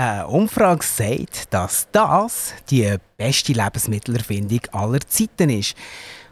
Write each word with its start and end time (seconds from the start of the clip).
Eine 0.00 0.28
Umfrage 0.28 0.84
sagt, 0.84 1.52
dass 1.52 1.88
das 1.90 2.54
die 2.70 2.94
beste 3.16 3.52
Lebensmittelerfindung 3.52 4.60
aller 4.70 5.00
Zeiten 5.00 5.50
ist. 5.50 5.74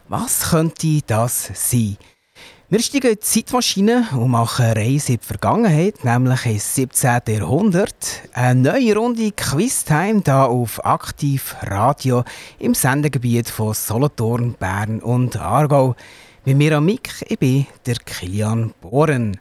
Was 0.07 0.51
könnte 0.51 1.01
das 1.05 1.51
sein? 1.53 1.97
Wir 2.69 2.79
steigen 2.79 3.07
in 3.07 3.15
die 3.15 3.19
Zeitmaschine 3.19 4.07
und 4.13 4.31
machen 4.31 4.67
eine 4.67 4.77
Reise 4.77 5.11
in 5.11 5.19
die 5.19 5.25
Vergangenheit, 5.25 6.05
nämlich 6.05 6.45
ins 6.45 6.75
17. 6.75 7.19
Jahrhundert. 7.27 8.21
Eine 8.31 8.71
neue 8.71 8.95
Runde 8.95 9.33
Quiztime 9.33 10.21
hier 10.23 10.45
auf 10.45 10.85
Aktiv 10.85 11.57
Radio 11.63 12.23
im 12.59 12.73
Sendegebiet 12.73 13.49
von 13.49 13.73
Solothurn, 13.73 14.53
Bern 14.53 15.01
und 15.01 15.35
Aargau. 15.35 15.97
Mit 16.45 16.55
mir 16.55 16.77
am 16.77 16.85
Mick, 16.85 17.09
ich 17.27 17.37
bin 17.37 17.67
der 17.85 17.95
Kilian 17.95 18.73
Bohren. 18.79 19.37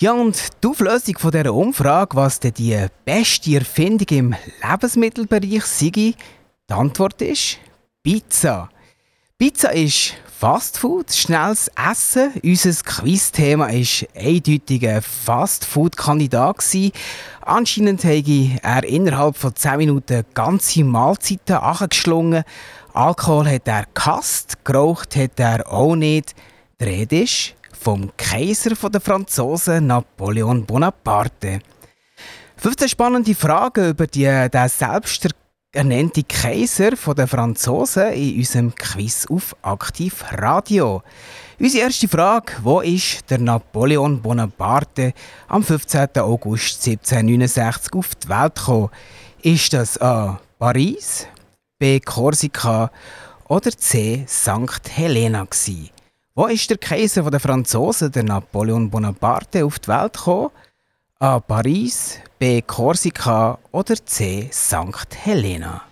Ja, 0.00 0.12
und 0.12 0.40
die 0.62 0.68
Auflösung 0.68 1.18
von 1.18 1.32
dieser 1.32 1.52
Umfrage, 1.52 2.14
was 2.14 2.38
denn 2.38 2.54
die 2.54 2.86
beste 3.04 3.56
Erfindung 3.56 4.06
im 4.10 4.34
Lebensmittelbereich 4.62 5.64
sei, 5.64 5.90
die 5.90 6.14
Antwort 6.68 7.20
ist 7.20 7.58
Pizza. 8.04 8.68
Pizza 9.36 9.72
ist 9.72 10.14
Fastfood, 10.38 11.10
schnelles 11.12 11.68
Essen. 11.74 12.30
Unser 12.44 12.80
Quizthema 12.84 13.66
war 13.66 14.22
eindeutig 14.22 14.88
ein 14.88 15.02
Fastfood-Kandidat. 15.02 16.64
Anscheinend 17.40 18.04
habe 18.04 18.50
er 18.62 18.84
innerhalb 18.84 19.36
von 19.36 19.56
10 19.56 19.78
Minuten 19.78 20.24
ganze 20.32 20.84
Mahlzeiten 20.84 21.56
angeschlungen. 21.56 22.44
Alkohol 22.94 23.48
hat 23.48 23.66
er 23.66 23.86
gehasst, 23.92 24.64
geraucht 24.64 25.16
hat 25.16 25.40
er 25.40 25.66
auch 25.72 25.96
nicht. 25.96 26.36
Die 26.80 26.84
Rede 26.84 27.22
ist 27.22 27.56
vom 27.78 28.10
Kaiser 28.16 28.74
der 28.90 29.00
Franzosen 29.00 29.86
Napoleon 29.86 30.64
Bonaparte. 30.64 31.60
15 32.56 32.88
spannende 32.88 33.34
Fragen 33.34 33.90
über 33.90 34.06
die, 34.06 34.24
den 34.24 34.68
selbst 34.68 35.28
ernannte 35.72 36.24
Kaiser 36.24 36.90
der 36.90 37.28
Franzosen 37.28 38.12
in 38.12 38.38
unserem 38.38 38.74
Quiz 38.74 39.26
auf 39.30 39.54
Aktiv 39.62 40.24
Radio. 40.32 41.02
Unsere 41.60 41.84
erste 41.84 42.08
Frage: 42.08 42.52
Wo 42.62 42.80
ist 42.80 43.30
der 43.30 43.38
Napoleon 43.38 44.20
Bonaparte 44.20 45.12
am 45.46 45.62
15. 45.62 46.08
August 46.16 46.86
1769 46.86 47.92
auf 47.94 48.14
die 48.16 48.28
Welt 48.28 48.54
gekommen? 48.56 48.90
Ist 49.42 49.72
das 49.72 50.00
A. 50.00 50.40
Paris, 50.58 51.26
B. 51.78 52.00
Korsika 52.00 52.90
oder 53.48 53.70
C. 53.70 54.24
St. 54.26 54.88
Helena 54.90 55.44
gewesen? 55.44 55.90
Wo 56.38 56.46
ist 56.46 56.70
der 56.70 56.78
Kaiser 56.78 57.28
der 57.28 57.40
Franzosen, 57.40 58.12
der 58.12 58.22
Napoleon 58.22 58.88
Bonaparte, 58.88 59.64
auf 59.64 59.80
die 59.80 59.88
Welt 59.88 60.12
gekommen? 60.12 60.50
A. 61.18 61.40
Paris, 61.40 62.20
B. 62.38 62.62
Korsika 62.62 63.58
oder 63.72 63.96
C. 64.06 64.48
St. 64.52 65.16
Helena? 65.16 65.82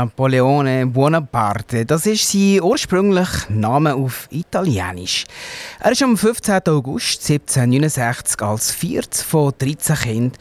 Napoleone 0.00 0.86
Bonaparte, 0.86 1.84
das 1.84 2.06
ist 2.06 2.32
sein 2.32 2.62
ursprünglicher 2.62 3.50
Name 3.50 3.94
auf 3.94 4.28
Italienisch. 4.30 5.26
Er 5.78 5.92
ist 5.92 6.02
am 6.02 6.16
15. 6.16 6.60
August 6.68 7.30
1769 7.30 8.40
als 8.40 8.70
viertes 8.70 9.20
von 9.20 9.52
13 9.58 9.96
Kindern 9.96 10.32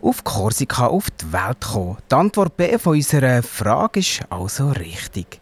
auf 0.00 0.24
Korsika 0.24 0.86
auf 0.86 1.10
die 1.10 1.30
Welt 1.30 1.60
gekommen. 1.60 1.98
Die 2.10 2.14
Antwort 2.14 2.56
B 2.56 2.78
von 2.78 2.94
unserer 2.94 3.42
Frage 3.42 4.00
ist 4.00 4.22
also 4.30 4.70
richtig. 4.70 5.41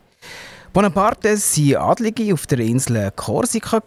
Bonaparte 0.73 1.31
war 1.31 1.91
Adlige 1.91 2.33
auf 2.33 2.47
der 2.47 2.61
Insel 2.61 3.11
Korsika, 3.17 3.83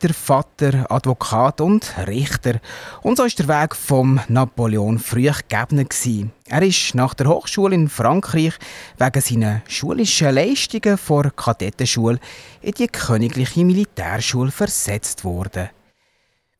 der 0.00 0.14
Vater 0.14 0.86
Advokat 0.88 1.60
und 1.60 1.92
Richter. 2.06 2.60
Und 3.02 3.16
so 3.16 3.24
war 3.24 3.28
der 3.28 3.48
Weg 3.48 3.74
vom 3.74 4.20
Napoleon 4.28 5.00
früh 5.00 5.28
gegeben. 5.48 6.30
Er 6.46 6.62
ist 6.62 6.94
nach 6.94 7.14
der 7.14 7.26
Hochschule 7.26 7.74
in 7.74 7.88
Frankreich 7.88 8.54
wegen 8.98 9.20
seiner 9.20 9.62
schulischen 9.66 10.32
Leistungen 10.32 10.96
vor 10.96 11.28
Kadettenschule 11.34 12.20
in 12.62 12.72
die 12.72 12.86
königliche 12.86 13.64
Militärschule 13.64 14.52
versetzt 14.52 15.24
worden. 15.24 15.70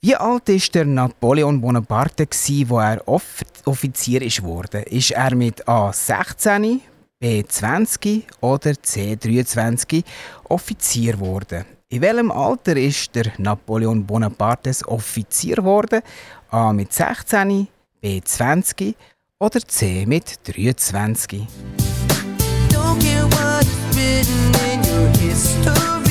Wie 0.00 0.16
alt 0.16 0.48
ist 0.48 0.74
der 0.74 0.86
Napoleon 0.86 1.60
Bonaparte, 1.60 2.26
wo 2.66 2.80
er 2.80 3.02
Offizier 3.06 4.22
wurde? 4.42 4.82
Ist 4.82 5.12
er 5.12 5.36
mit 5.36 5.68
A 5.68 5.92
16, 5.92 6.80
B20 7.20 8.22
oder 8.40 8.70
C23 8.70 10.04
Offizier 10.48 11.14
geworden. 11.14 11.64
In 11.88 12.02
welchem 12.02 12.30
Alter 12.30 12.76
ist 12.76 13.14
der 13.14 13.32
Napoleon 13.38 14.04
Bonaparte 14.04 14.72
Offizier 14.86 15.56
geworden? 15.56 16.02
A 16.50 16.72
mit 16.72 16.92
16, 16.92 17.66
B 18.00 18.20
20 18.20 18.94
oder 19.40 19.60
C 19.60 20.04
mit 20.06 20.38
23? 20.44 21.46
Don't 22.70 23.00
care 23.00 23.26
what 23.32 23.64
is 23.64 23.96
written 23.96 24.54
in 24.72 24.80
your 24.84 25.08
history 25.18 26.07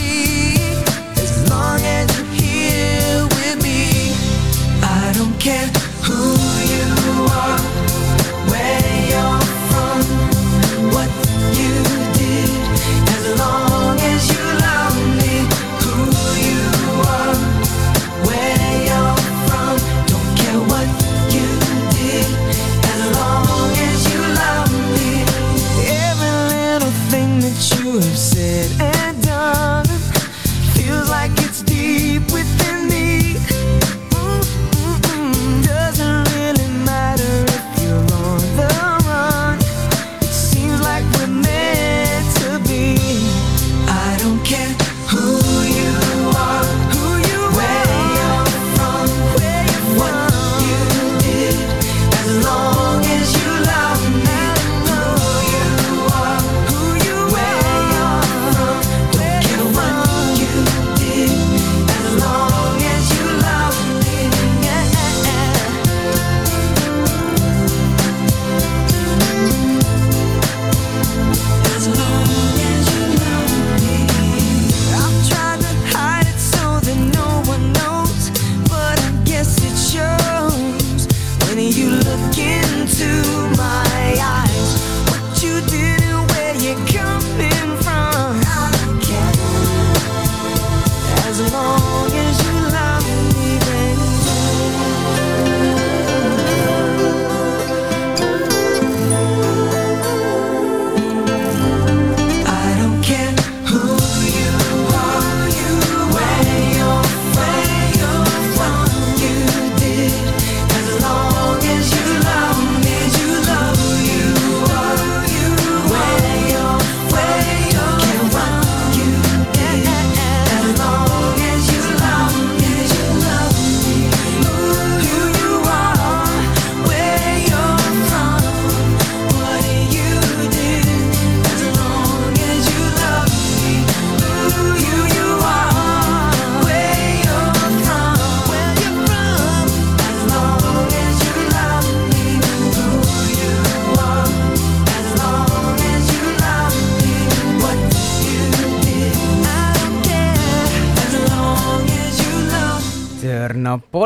as 91.39 91.53
long 91.53 91.86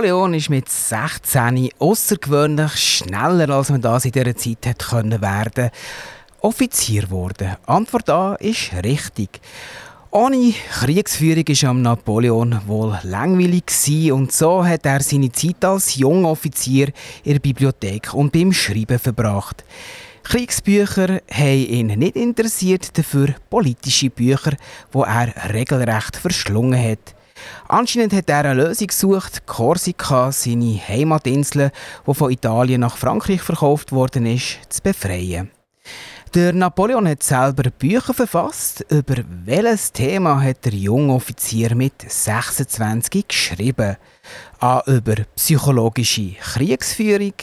Napoleon 0.01 0.33
ist 0.33 0.49
mit 0.49 0.67
16 0.67 1.69
außergewöhnlich 1.77 2.71
schneller, 2.73 3.51
als 3.51 3.69
man 3.69 3.81
das 3.81 4.05
in 4.05 4.11
dieser 4.11 4.35
Zeit 4.35 4.65
hätte 4.65 4.87
können 4.87 5.21
werden, 5.21 5.69
Offizier 6.39 7.03
geworden. 7.03 7.55
Antwort 7.67 8.09
A 8.09 8.33
ist 8.33 8.71
richtig. 8.83 9.39
Ohne 10.09 10.55
Kriegsführung 10.79 11.47
war 11.47 11.69
am 11.69 11.81
Napoleon 11.83 12.61
wohl 12.65 12.97
langweilig 13.03 14.11
und 14.11 14.31
so 14.31 14.65
hat 14.65 14.87
er 14.87 15.03
seine 15.03 15.31
Zeit 15.31 15.63
als 15.63 15.95
junger 15.95 16.29
Offizier 16.29 16.87
in 17.23 17.33
der 17.33 17.39
Bibliothek 17.39 18.11
und 18.15 18.31
beim 18.31 18.53
Schreiben 18.53 18.97
verbracht. 18.97 19.63
Kriegsbücher 20.23 21.19
haben 21.31 21.67
ihn 21.67 21.87
nicht 21.99 22.15
interessiert, 22.15 22.97
dafür 22.97 23.35
politische 23.51 24.09
Bücher, 24.09 24.57
wo 24.91 25.03
er 25.03 25.31
regelrecht 25.53 26.15
verschlungen 26.15 26.83
hat. 26.91 27.13
Anscheinend 27.67 28.13
hat 28.13 28.29
er 28.29 28.45
eine 28.45 28.63
Lösung 28.63 28.87
gesucht, 28.87 29.45
Korsika, 29.45 30.31
seine 30.31 30.79
Heimatinsel, 30.87 31.71
die 32.07 32.13
von 32.13 32.31
Italien 32.31 32.81
nach 32.81 32.97
Frankreich 32.97 33.41
verkauft 33.41 33.91
worden 33.91 34.25
ist, 34.25 34.59
zu 34.69 34.81
befreien. 34.81 35.51
Der 36.33 36.53
Napoleon 36.53 37.09
hat 37.09 37.23
selber 37.23 37.69
Bücher 37.71 38.13
verfasst. 38.13 38.85
Über 38.89 39.17
welches 39.43 39.91
Thema 39.91 40.41
hat 40.41 40.63
der 40.63 40.73
junge 40.73 41.13
Offizier 41.13 41.75
mit 41.75 42.09
26 42.09 43.27
geschrieben? 43.27 43.97
A. 44.61 44.81
Über 44.85 45.15
psychologische 45.35 46.35
Kriegsführung, 46.35 47.33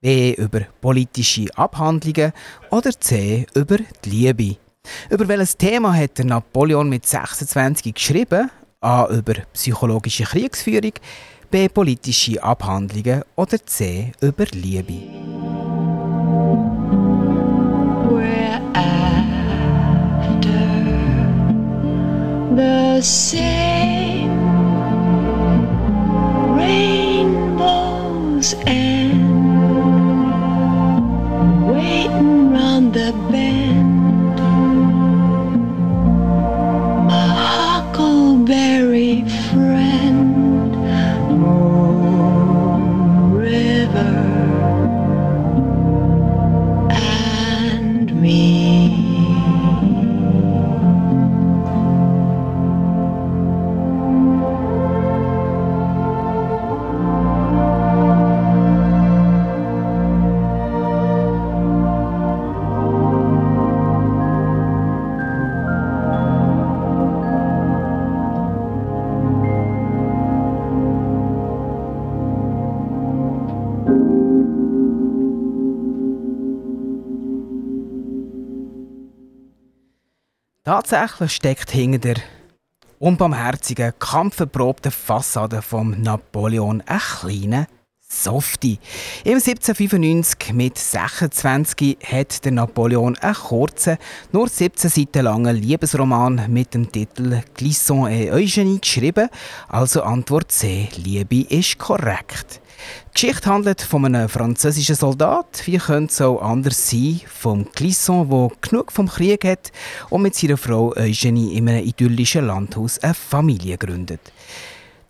B. 0.00 0.34
Über 0.34 0.62
politische 0.80 1.46
Abhandlungen 1.56 2.32
oder 2.70 2.90
C. 2.98 3.46
Über 3.54 3.78
die 4.04 4.10
Liebe. 4.10 4.56
Über 5.08 5.28
welches 5.28 5.56
Thema 5.56 5.94
hat 5.94 6.18
der 6.18 6.24
Napoleon 6.24 6.88
mit 6.88 7.06
26 7.06 7.94
geschrieben? 7.94 8.50
A. 8.82 9.06
Über 9.10 9.34
psychologische 9.52 10.24
Kriegsführung, 10.24 10.92
B. 11.50 11.68
Politische 11.68 12.42
Abhandlungen 12.42 13.22
oder 13.36 13.58
C. 13.66 14.12
Über 14.22 14.46
Liebe. 14.52 15.02
We're 18.08 18.58
after 18.72 19.20
the 22.56 23.02
same 23.02 24.30
rainbows 26.56 28.54
and 28.64 29.20
waiting 31.68 32.54
round 32.54 32.94
the 32.94 33.12
bend 33.30 33.79
very 38.50 39.39
Tatsächlich 80.62 81.32
steckt 81.32 81.70
hinter 81.70 81.98
der 81.98 82.16
unbarmherzigen, 82.98 83.94
kampferprobten 83.98 84.92
Fassade 84.92 85.62
von 85.62 86.02
Napoleon 86.02 86.82
ein 86.84 86.98
kleiner 86.98 87.66
Softie. 88.06 88.78
Im 89.24 89.38
1795 89.38 90.52
mit 90.52 90.76
26 90.76 91.96
hat 92.04 92.44
der 92.44 92.52
Napoleon 92.52 93.16
einen 93.16 93.34
kurzen, 93.34 93.96
nur 94.32 94.48
17 94.48 94.90
Seiten 94.90 95.24
langen 95.24 95.56
Liebesroman 95.56 96.44
mit 96.48 96.74
dem 96.74 96.92
Titel 96.92 97.40
Glisson 97.54 98.10
et 98.10 98.30
Eugénie 98.30 98.82
geschrieben. 98.82 99.30
Also 99.66 100.02
Antwort 100.02 100.52
C, 100.52 100.90
Liebe 100.94 101.46
ist 101.48 101.78
korrekt. 101.78 102.60
Die 103.08 103.12
Geschichte 103.14 103.50
handelt 103.50 103.82
von 103.82 104.04
einem 104.04 104.28
französischen 104.28 104.94
Soldat. 104.94 105.62
Wie 105.64 105.78
könnte 105.78 106.12
es 106.12 106.20
auch 106.20 106.40
anders 106.40 106.90
sein? 106.90 107.20
Vom 107.26 107.70
Clisson, 107.72 108.28
der 108.30 108.50
genug 108.60 108.92
vom 108.92 109.08
Krieg 109.08 109.44
hat 109.44 109.72
und 110.10 110.22
mit 110.22 110.34
seiner 110.34 110.56
Frau 110.56 110.94
Eugenie 110.96 111.56
in 111.56 111.68
einem 111.68 111.86
idyllischen 111.86 112.46
Landhaus 112.46 112.98
eine 112.98 113.14
Familie 113.14 113.76
gründet. 113.78 114.20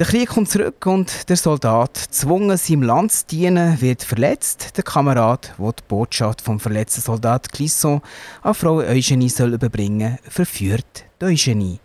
Der 0.00 0.06
Krieg 0.06 0.30
kommt 0.30 0.48
zurück 0.48 0.86
und 0.86 1.28
der 1.28 1.36
Soldat, 1.36 2.06
gezwungen 2.06 2.56
seinem 2.56 2.82
Land 2.84 3.12
zu 3.12 3.26
dienen, 3.26 3.78
wird 3.82 4.02
verletzt. 4.02 4.78
Der 4.78 4.82
Kamerad, 4.82 5.52
der 5.58 5.72
die 5.72 5.82
Botschaft 5.86 6.40
vom 6.40 6.58
verletzten 6.58 7.02
Soldat 7.02 7.52
Clisson 7.52 8.00
an 8.40 8.54
Frau 8.54 8.76
Eugenie 8.76 9.28
soll 9.28 9.52
überbringen, 9.52 10.18
verführt 10.26 11.04
Eugenie. 11.22 11.80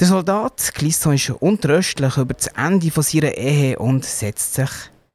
Der 0.00 0.06
Soldat 0.06 0.72
Clisson 0.74 1.12
ist 1.12 1.28
untröstlich 1.28 2.16
über 2.16 2.32
das 2.32 2.46
Ende 2.46 2.90
seiner 2.90 3.36
Ehe 3.36 3.78
und 3.78 4.06
setzt 4.06 4.54
sich 4.54 4.70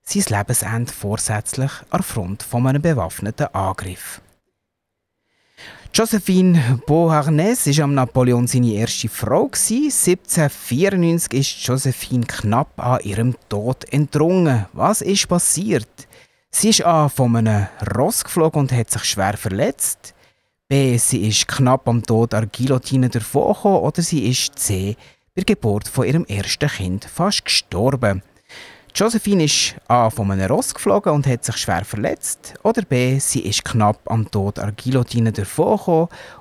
sein 0.07 0.37
Lebensende 0.37 0.91
vorsätzlich 0.91 1.71
an 1.89 2.03
Front 2.03 2.43
von 2.43 2.65
einem 2.65 2.81
bewaffneten 2.81 3.47
Angriff. 3.53 4.21
Josephine 5.93 6.79
Beauharnais 6.85 7.65
war 7.65 7.83
am 7.83 7.95
Napoleon 7.95 8.47
seine 8.47 8.73
erste 8.73 9.09
Frau. 9.09 9.45
1794 9.45 11.33
ist 11.33 11.65
Josephine 11.65 12.25
knapp 12.25 12.79
an 12.79 12.99
ihrem 13.01 13.35
Tod 13.49 13.83
entrungen. 13.91 14.65
Was 14.73 15.01
ist 15.01 15.27
passiert? 15.27 15.89
Sie 16.51 16.69
ist 16.69 16.85
A 16.85 17.09
von 17.09 17.35
einem 17.35 17.67
Ross 17.95 18.23
geflogen 18.23 18.61
und 18.61 18.71
hat 18.71 18.91
sich 18.91 19.03
schwer 19.05 19.37
verletzt. 19.37 20.13
B. 20.67 20.97
Sie 20.97 21.27
ist 21.27 21.47
knapp 21.47 21.87
am 21.87 22.03
Tod 22.03 22.33
an 22.33 22.49
Guillotine 22.55 23.09
davongekommen. 23.09 23.81
Oder 23.81 24.01
sie 24.01 24.29
ist 24.29 24.59
C. 24.59 24.95
bei 25.33 25.41
der 25.41 25.55
Geburt 25.55 25.87
von 25.87 26.05
ihrem 26.05 26.25
ersten 26.25 26.69
Kind 26.69 27.05
fast 27.05 27.45
gestorben. 27.45 28.21
Josephine 28.99 29.43
ist 29.43 29.75
A. 29.87 30.09
von 30.09 30.31
einem 30.31 30.49
Ross 30.49 30.73
geflogen 30.73 31.13
und 31.13 31.27
hat 31.27 31.45
sich 31.45 31.57
schwer 31.57 31.85
verletzt. 31.85 32.55
Oder 32.63 32.81
B. 32.81 33.19
Sie 33.19 33.41
ist 33.41 33.63
knapp 33.63 33.99
am 34.05 34.31
Tod 34.31 34.57
an 34.57 34.73
Guillotine 34.75 35.31
davongekommen 35.31 36.07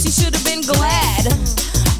she 0.00 0.08
should 0.08 0.32
have 0.32 0.44
been 0.44 0.64
glad. 0.64 1.28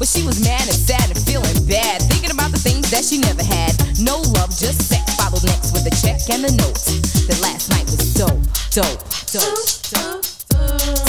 But 0.01 0.09
she 0.09 0.25
was 0.25 0.41
mad 0.41 0.65
and 0.65 0.73
sad 0.73 1.05
and 1.13 1.21
feeling 1.21 1.53
bad, 1.69 2.01
thinking 2.09 2.33
about 2.33 2.49
the 2.49 2.57
things 2.57 2.89
that 2.89 3.05
she 3.05 3.21
never 3.21 3.45
had. 3.45 3.77
No 4.01 4.17
love, 4.33 4.49
just 4.49 4.89
sex. 4.89 5.05
Followed 5.21 5.45
next 5.45 5.77
with 5.77 5.85
a 5.85 5.93
check 6.01 6.17
and 6.33 6.41
a 6.41 6.51
note. 6.57 6.81
That 7.29 7.37
last 7.45 7.69
night 7.69 7.85
was 7.85 8.01
dope, 8.17 8.41
dope, 8.73 9.05
dope, 9.29 9.61
dope. 9.93 10.25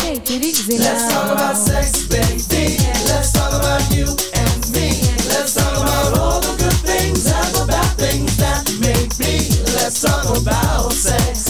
Take 0.04 0.28
it 0.28 0.44
easy 0.44 0.76
now. 0.76 0.92
Let's 0.92 1.08
talk 1.08 1.32
about 1.32 1.56
sex, 1.56 2.04
baby. 2.12 2.76
Let's 3.08 3.32
talk 3.32 3.56
about 3.56 3.80
you 3.88 4.04
and 4.36 4.60
me. 4.76 4.92
Let's 5.32 5.56
talk 5.56 5.72
about 5.72 6.12
all 6.20 6.44
the 6.44 6.52
good 6.60 6.76
things 6.84 7.24
and 7.24 7.50
the 7.56 7.64
bad 7.64 7.88
things 7.96 8.36
that 8.36 8.68
make 8.84 9.16
me. 9.16 9.48
Let's 9.80 10.04
talk 10.04 10.28
about 10.28 10.92
sex. 10.92 11.48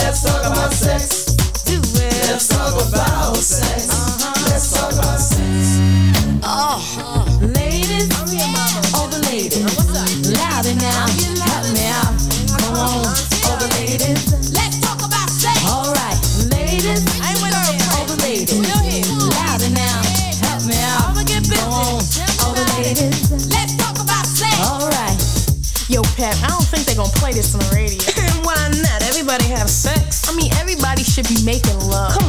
Let's 0.00 0.24
talk 0.24 0.40
about 0.40 0.72
sex. 0.72 1.36
Do 1.68 1.76
it. 1.76 2.32
Let's 2.32 2.48
talk 2.48 2.72
about 2.88 3.36
sex. 3.36 3.97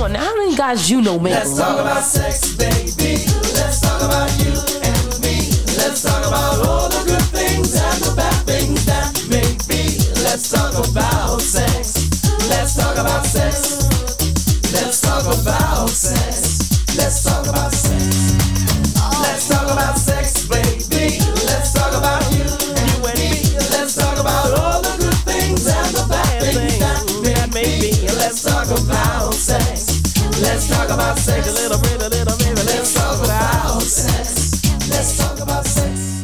On 0.09 0.13
now, 0.13 0.25
how 0.25 0.35
many 0.37 0.55
guys 0.55 0.89
you 0.89 1.01
know 1.01 1.19
make 1.19 1.33
Let's 1.33 1.57
talk 1.57 1.79
about 1.79 2.03
sex, 2.03 2.55
baby. 2.55 3.25
Let's 3.55 3.81
talk 3.81 4.01
about 4.01 4.29
you 4.39 4.53
and 4.83 5.19
me. 5.21 5.51
Let's 5.77 6.03
talk 6.03 6.25
about 6.25 6.65
all 6.65 6.89
the 6.89 7.03
good 7.05 7.21
things 7.33 7.75
and 7.75 8.03
the 8.03 8.13
bad 8.15 8.45
things 8.45 8.85
that 8.85 9.13
make 9.29 9.59
me. 9.69 9.97
Let's 10.23 10.51
talk 10.51 10.73
about 10.73 11.41
sex. 11.41 12.09
Let's 12.49 12.75
talk 12.75 12.97
about 12.97 13.25
sex. 13.25 13.38
Talk 31.29 31.38
about 31.38 31.45
sex. 31.45 31.48
A 31.48 31.62
little 31.62 31.79
bit, 31.81 32.01
a 32.01 32.09
little 32.09 32.38
bit. 32.38 32.65
Let's 32.65 32.93
talk 32.93 33.24
about 33.24 33.81
sex. 33.81 34.62
Let's 34.89 35.17
talk 35.17 35.39
about 35.39 35.65
sex. 35.65 36.24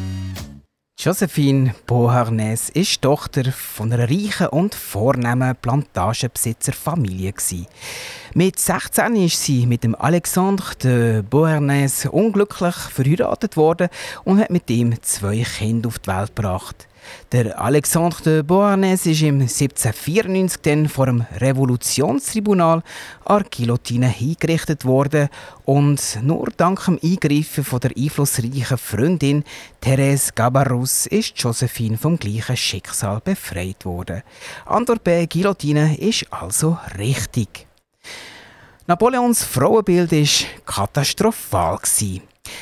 Josephine 0.98 1.76
Beauharnais 1.86 2.70
ist 2.74 3.02
Tochter 3.04 3.52
von 3.52 3.94
einer 3.94 4.10
reichen 4.10 4.48
und 4.48 4.74
vornehmen 4.74 5.56
Plantagenbesitzerfamilie. 5.62 7.34
Mit 8.34 8.60
16 8.60 9.16
ist 9.16 9.44
sie 9.44 9.68
mit 9.68 9.84
dem 9.84 9.94
Alexandre 9.94 10.76
de 10.76 11.22
Beauharnais 11.22 12.08
unglücklich 12.08 12.76
verheiratet 12.76 13.56
worden 13.56 13.90
und 14.24 14.40
hat 14.40 14.50
mit 14.50 14.70
ihm 14.72 15.00
zwei 15.04 15.44
Kinder 15.44 15.90
auf 15.90 16.00
die 16.00 16.08
Welt 16.08 16.36
gebracht. 16.36 16.88
Der 17.32 17.60
Alexandre 17.60 18.22
de 18.24 18.42
Beauharnais 18.42 19.06
ist 19.06 19.22
im 19.22 19.42
1794 19.42 20.62
dann 20.62 20.88
vor 20.88 21.08
dem 21.08 21.26
Revolutionstribunal 21.38 22.84
an 23.26 23.46
Guillotine 23.56 24.08
hingerichtet 24.08 24.86
worden 24.86 25.30
und 25.66 26.20
nur 26.22 26.48
dank 26.56 26.86
dem 26.86 27.00
Eingreifen 27.04 27.64
von 27.64 27.80
der 27.80 27.92
einflussreichen 27.98 28.78
Freundin 28.78 29.44
Therese 29.82 30.32
Gabarus 30.34 31.06
ist 31.08 31.38
Josephine 31.38 31.98
vom 31.98 32.18
gleichen 32.18 32.58
Schicksal 32.58 33.22
befreit 33.24 33.86
worden. 33.86 34.24
Antwort 34.66 35.04
B 35.04 35.26
Guillotine 35.28 35.98
ist 35.98 36.32
also 36.32 36.78
richtig. 36.98 37.68
Napoleons 38.88 39.44
Frauenbild 39.44 40.12
war 40.12 40.48
katastrophal. 40.66 41.80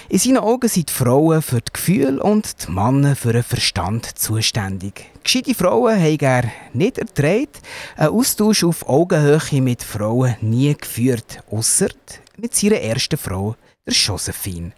In 0.09 0.19
seinen 0.19 0.37
Augen 0.37 0.67
sind 0.69 0.89
die 0.89 0.93
Frauen 0.93 1.41
für 1.41 1.61
das 1.61 1.73
Gefühl 1.73 2.19
und 2.19 2.67
die 2.67 2.71
Männer 2.71 3.15
für 3.15 3.33
den 3.33 3.43
Verstand 3.43 4.05
zuständig. 4.17 5.09
Gescheite 5.23 5.55
Frauen 5.55 5.99
haben 5.99 6.19
er 6.19 6.51
nicht 6.73 6.97
erträgt, 6.97 7.61
einen 7.95 8.09
Austausch 8.09 8.63
auf 8.63 8.87
Augenhöhe 8.87 9.61
mit 9.61 9.83
Frauen 9.83 10.35
nie 10.41 10.75
geführt, 10.75 11.43
außer 11.49 11.89
mit 12.37 12.55
seiner 12.55 12.81
ersten 12.81 13.17
Frau, 13.17 13.55
der 13.85 13.93
Josephine. 13.93 14.73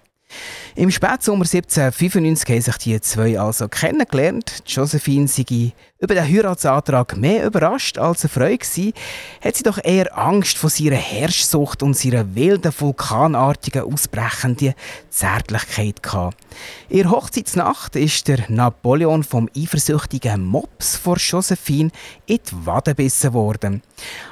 Im 0.78 0.92
Spätsommer 0.92 1.46
1795 1.46 2.50
haben 2.50 2.62
sich 2.62 2.78
die 2.78 3.00
zwei 3.00 3.40
also 3.40 3.70
kennengelernt. 3.70 4.64
Josephine 4.68 5.28
sei 5.28 5.72
über 6.00 6.16
den 6.16 6.28
Heiratsantrag 6.28 7.16
mehr 7.16 7.46
überrascht 7.46 7.98
als 7.98 8.24
erfreut 8.24 8.60
gewesen, 8.60 8.94
hat 9.42 9.56
sie 9.56 9.64
doch 9.64 9.80
eher 9.82 10.18
Angst 10.18 10.58
vor 10.58 10.70
ihrer 10.78 10.98
Herrschsucht 10.98 11.82
und 11.82 12.04
ihrer 12.04 12.36
wilden, 12.36 12.74
vulkanartigen, 12.78 13.84
ausbrechenden 13.84 14.74
Zärtlichkeit 15.10 16.04
gehabt. 16.04 16.38
In 16.90 17.10
Hochzeitsnacht 17.10 17.96
ist 17.96 18.28
der 18.28 18.44
Napoleon 18.50 19.24
vom 19.24 19.50
eifersüchtigen 19.56 20.44
Mops 20.44 20.98
vor 20.98 21.18
Josephine 21.18 21.92
in 22.26 22.40
die 22.46 22.66
Wade 22.66 22.92
gebissen 22.92 23.34
worden. 23.34 23.82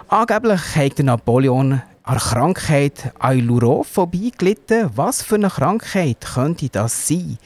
Angeblich 0.09 0.75
hat 0.75 0.97
der 0.97 1.05
Napoleon 1.05 1.81
an 2.03 2.17
Krankheit 2.17 3.13
Ailurophobie 3.19 4.31
gelitten. 4.31 4.91
Was 4.95 5.21
für 5.21 5.35
eine 5.35 5.49
Krankheit 5.49 6.21
könnte 6.21 6.69
das 6.69 7.07
sein? 7.07 7.37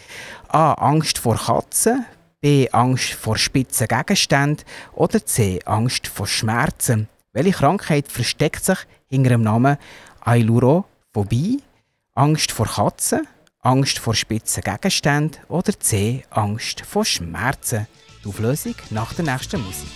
A. 0.50 0.74
Angst 0.74 1.20
vor 1.20 1.38
Katzen. 1.38 2.06
B. 2.42 2.70
Angst 2.72 3.14
vor 3.14 3.38
spitzen 3.38 3.88
Gegenständen. 3.88 4.66
Oder 4.94 5.26
C. 5.26 5.60
Angst 5.66 6.08
vor 6.08 6.28
Schmerzen. 6.28 7.08
Welche 7.34 7.52
Krankheit 7.52 8.12
versteckt 8.12 8.66
sich 8.66 8.80
hinter 9.08 9.30
dem 9.30 9.44
Namen 9.44 9.78
Ailurophobie? 10.22 11.62
Angst 12.16 12.52
vor 12.52 12.66
Katzen, 12.66 13.28
Angst 13.60 14.00
vor 14.00 14.16
spitzen 14.16 14.64
Gegenständen 14.64 15.40
oder 15.50 15.80
C. 15.80 16.24
Angst 16.32 16.82
vor 16.82 17.06
Schmerzen. 17.06 17.86
Die 18.24 18.30
Auflösung 18.30 18.76
nach 18.90 19.14
der 19.14 19.26
nächsten 19.26 19.62
Musik. 19.64 19.88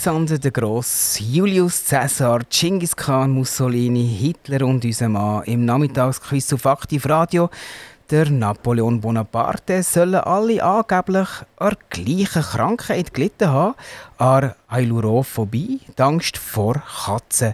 Alexander 0.00 0.38
der 0.38 0.50
Gross, 0.50 1.18
Julius 1.20 1.84
Caesar, 1.84 2.40
Genghis 2.48 2.96
Khan, 2.96 3.32
Mussolini, 3.32 4.08
Hitler 4.08 4.66
und 4.66 4.82
unser 4.82 5.10
Mann 5.10 5.44
im 5.44 5.66
Nachmittagsquiz 5.66 6.54
auf 6.54 6.64
Aktiv 6.64 7.06
Radio. 7.06 7.50
Der 8.10 8.30
Napoleon 8.30 8.98
Bonaparte 8.98 9.82
sollen 9.82 10.14
alle 10.14 10.64
angeblich 10.64 11.28
an 11.58 11.76
gleichen 11.90 12.40
Krankheit 12.40 13.12
gelitten 13.12 13.50
haben, 13.50 13.74
an 14.16 14.54
Ailurophobie, 14.68 15.80
die 15.98 16.02
Angst 16.02 16.38
vor 16.38 16.82
Katzen. 17.04 17.52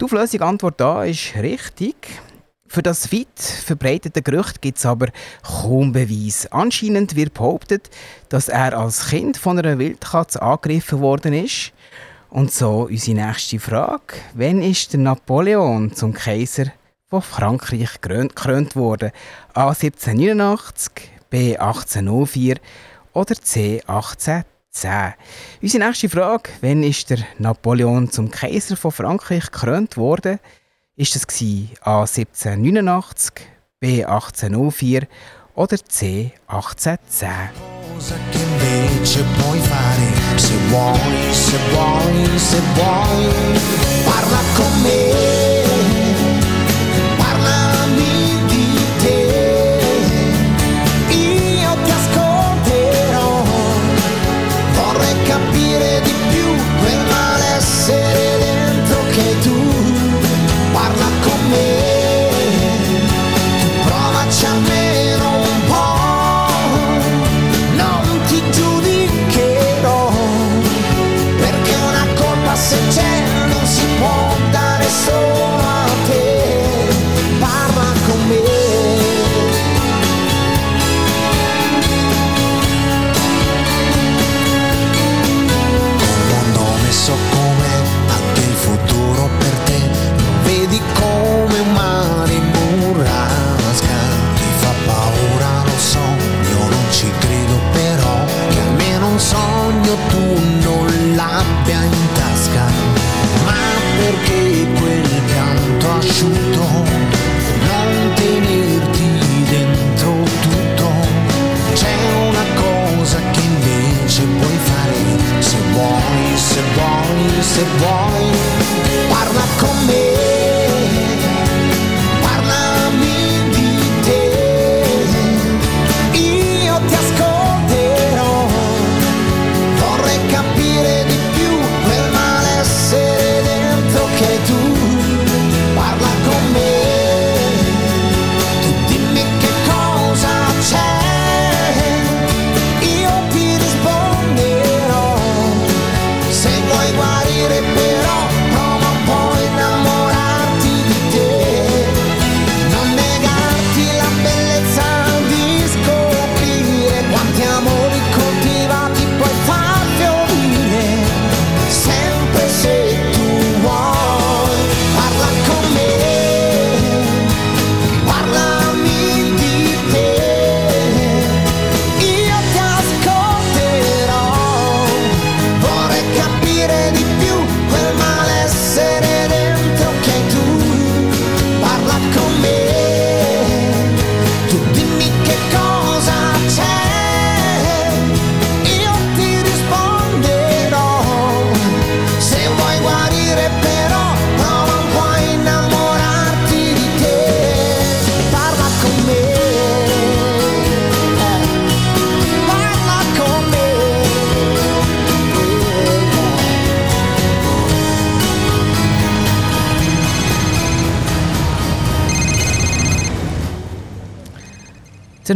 Die 0.00 0.04
Auflösung 0.04 0.42
Antwort 0.42 0.80
da 0.80 1.02
ist 1.02 1.34
richtig. 1.34 1.96
Für 2.68 2.82
das 2.82 3.12
weit 3.12 3.40
verbreitete 3.40 4.22
Gerücht 4.22 4.62
gibt 4.62 4.78
es 4.78 4.86
aber 4.86 5.08
kaum 5.42 5.90
Beweis. 5.90 6.46
Anscheinend 6.52 7.16
wird 7.16 7.34
behauptet, 7.34 7.90
dass 8.28 8.48
er 8.48 8.78
als 8.78 9.08
Kind 9.08 9.36
von 9.36 9.58
einer 9.58 9.80
Wildkatze 9.80 10.40
angegriffen 10.40 11.00
worden 11.00 11.32
ist. 11.32 11.72
Und 12.30 12.52
so 12.52 12.88
unsere 12.90 13.26
nächste 13.26 13.58
Frage. 13.58 14.14
Wann 14.34 14.60
ist 14.60 14.92
der 14.92 15.00
Napoleon 15.00 15.94
zum 15.94 16.12
Kaiser 16.12 16.66
von 17.08 17.22
Frankreich 17.22 18.00
gekrönt 18.00 18.76
worden? 18.76 19.12
A 19.54 19.70
1789, 19.70 20.92
B 21.30 21.56
1804 21.56 22.56
oder 23.14 23.34
C 23.34 23.80
1810? 23.86 25.14
Unsere 25.62 25.84
nächste 25.86 26.08
Frage. 26.10 26.50
Wann 26.60 26.82
ist 26.82 27.08
der 27.08 27.18
Napoleon 27.38 28.10
zum 28.10 28.30
Kaiser 28.30 28.76
von 28.76 28.92
Frankreich 28.92 29.50
gekrönt 29.50 29.96
worden? 29.96 30.38
Ist 30.96 31.14
das 31.14 31.24
A 31.80 32.00
1789, 32.02 33.32
B 33.80 34.04
1804 34.04 35.06
oder 35.54 35.78
C 35.78 36.32
1810? 36.46 37.77
Cosa 37.94 38.14
che 38.30 38.38
invece 38.38 39.24
puoi 39.38 39.58
fare 39.60 40.12
se 40.36 40.54
vuoi, 40.68 41.32
se 41.32 41.58
vuoi, 41.72 42.38
se 42.38 42.60
vuoi, 42.74 43.60
parla 44.04 44.40
con 44.54 44.82
me. 44.82 45.57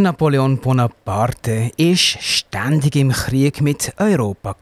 Napoleon 0.02 0.58
Bonaparte 0.58 1.70
war 1.78 1.96
ständig 1.96 2.96
im 2.96 3.12
Krieg 3.12 3.60
mit 3.60 3.92
Europa. 3.98 4.56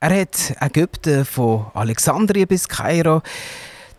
Er 0.00 0.20
hat 0.20 0.54
Ägypten 0.60 1.24
von 1.24 1.66
Alexandrien 1.74 2.46
bis 2.48 2.68
Kairo 2.68 3.22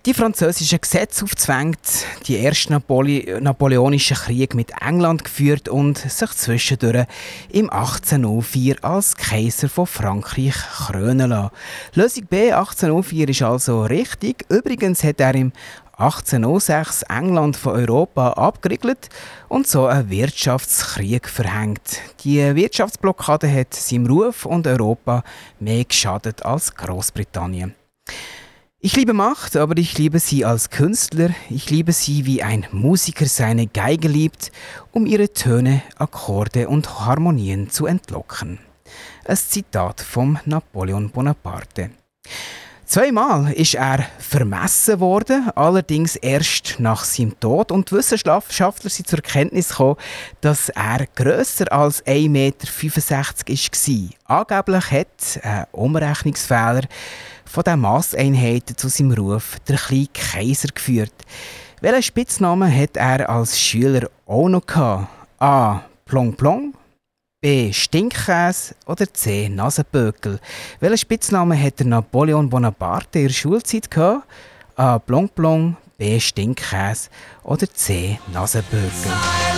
die 0.06 0.14
französischen 0.14 0.82
Gesetze 0.82 1.26
aufzwängt, 1.26 1.78
die 2.26 2.44
ersten 2.44 2.74
Napole 2.74 3.40
napoleonischen 3.42 4.18
Krieg 4.18 4.56
mit 4.56 4.72
England 4.82 5.26
geführt 5.26 5.70
und 5.70 5.98
sich 5.98 6.32
zwischendurch 6.32 7.06
im 7.52 7.70
1804 7.70 8.84
als 8.84 9.16
Kaiser 9.18 9.70
von 9.70 9.86
Frankreich 9.86 10.56
krönen 10.56 11.30
lassen. 11.30 11.52
Lösung 11.94 12.26
B 12.26 12.52
1804 12.52 13.30
ist 13.30 13.42
also 13.42 13.84
richtig. 13.84 14.46
Übrigens 14.50 15.04
hat 15.04 15.20
er 15.20 15.36
im 15.36 15.52
1806 16.00 17.04
England 17.10 17.58
von 17.58 17.74
Europa 17.76 18.30
abgeriegelt 18.32 19.10
und 19.50 19.68
so 19.68 19.86
einen 19.86 20.10
Wirtschaftskrieg 20.10 21.28
verhängt. 21.28 22.00
Die 22.24 22.56
Wirtschaftsblockade 22.56 23.52
hat 23.54 23.74
seinem 23.74 24.06
Ruf 24.06 24.46
und 24.46 24.66
Europa 24.66 25.24
mehr 25.60 25.84
geschadet 25.84 26.46
als 26.46 26.74
Großbritannien. 26.74 27.76
Ich 28.80 28.96
liebe 28.96 29.12
Macht, 29.12 29.58
aber 29.58 29.78
ich 29.78 29.98
liebe 29.98 30.20
sie 30.20 30.46
als 30.46 30.70
Künstler. 30.70 31.32
Ich 31.50 31.70
liebe 31.70 31.92
sie, 31.92 32.26
wie 32.26 32.44
ein 32.44 32.66
Musiker 32.72 33.26
seine 33.26 33.68
Geige 33.68 34.08
liebt, 34.08 34.54
um 34.94 35.06
ihre 35.06 35.34
Töne, 35.34 35.82
Akkorde 35.98 36.70
und 36.70 37.02
Harmonien 37.02 37.70
zu 37.70 37.88
entlocken. 37.88 38.60
Ein 39.26 39.36
Zitat 39.36 40.00
vom 40.00 40.40
Napoleon 40.46 41.10
Bonaparte. 41.10 41.90
Zweimal 42.90 43.54
ist 43.54 43.76
er 43.76 44.04
vermessen 44.18 45.00
worden, 45.00 45.52
allerdings 45.54 46.16
erst 46.16 46.80
nach 46.80 47.04
seinem 47.04 47.40
Tod. 47.40 47.72
Und 47.72 47.92
Wissenschaftler 47.92 48.90
sind 48.90 49.08
zur 49.08 49.22
Kenntnis 49.22 49.70
gekommen, 49.70 49.98
dass 50.42 50.70
er 50.70 51.06
grösser 51.14 51.72
als 51.72 52.04
1,65 52.08 52.30
Meter 52.30 54.10
war. 54.26 54.40
Angeblich 54.40 54.92
hat 54.92 55.40
ein 55.44 55.66
Umrechnungsfehler 55.72 56.82
von 57.46 57.64
diesen 57.64 57.80
Masseinheiten 57.80 58.76
zu 58.76 58.88
seinem 58.88 59.12
Ruf 59.12 59.58
der 59.68 59.78
kleine 59.78 60.08
Kaiser 60.12 60.70
geführt. 60.70 61.14
Welchen 61.82 62.02
Spitznamen 62.02 62.76
hat 62.76 62.98
er 62.98 63.30
als 63.30 63.60
Schüler 63.60 64.10
auch 64.26 64.50
noch 64.50 64.66
gehabt? 64.66 65.10
A. 65.38 65.82
Plong 66.06 66.34
Plong, 66.34 66.74
B. 67.42 67.72
Stinkkäse 67.72 68.76
oder 68.86 69.14
C. 69.14 69.48
Nasenböckel. 69.48 70.42
Welchen 70.82 70.98
Spitznamen 70.98 71.58
hat 71.58 71.80
der 71.80 71.86
Napoleon 71.86 72.50
Bonaparte 72.50 73.20
in 73.20 73.28
der 73.28 73.34
Schulzeit 73.34 73.90
gehabt? 73.90 74.28
A. 74.76 74.98
Blong 74.98 75.30
Blong, 75.30 75.78
B. 75.98 76.20
Stinkkäse 76.20 77.10
oder 77.44 77.74
C. 77.74 78.20
Nasenböckel. 78.34 79.49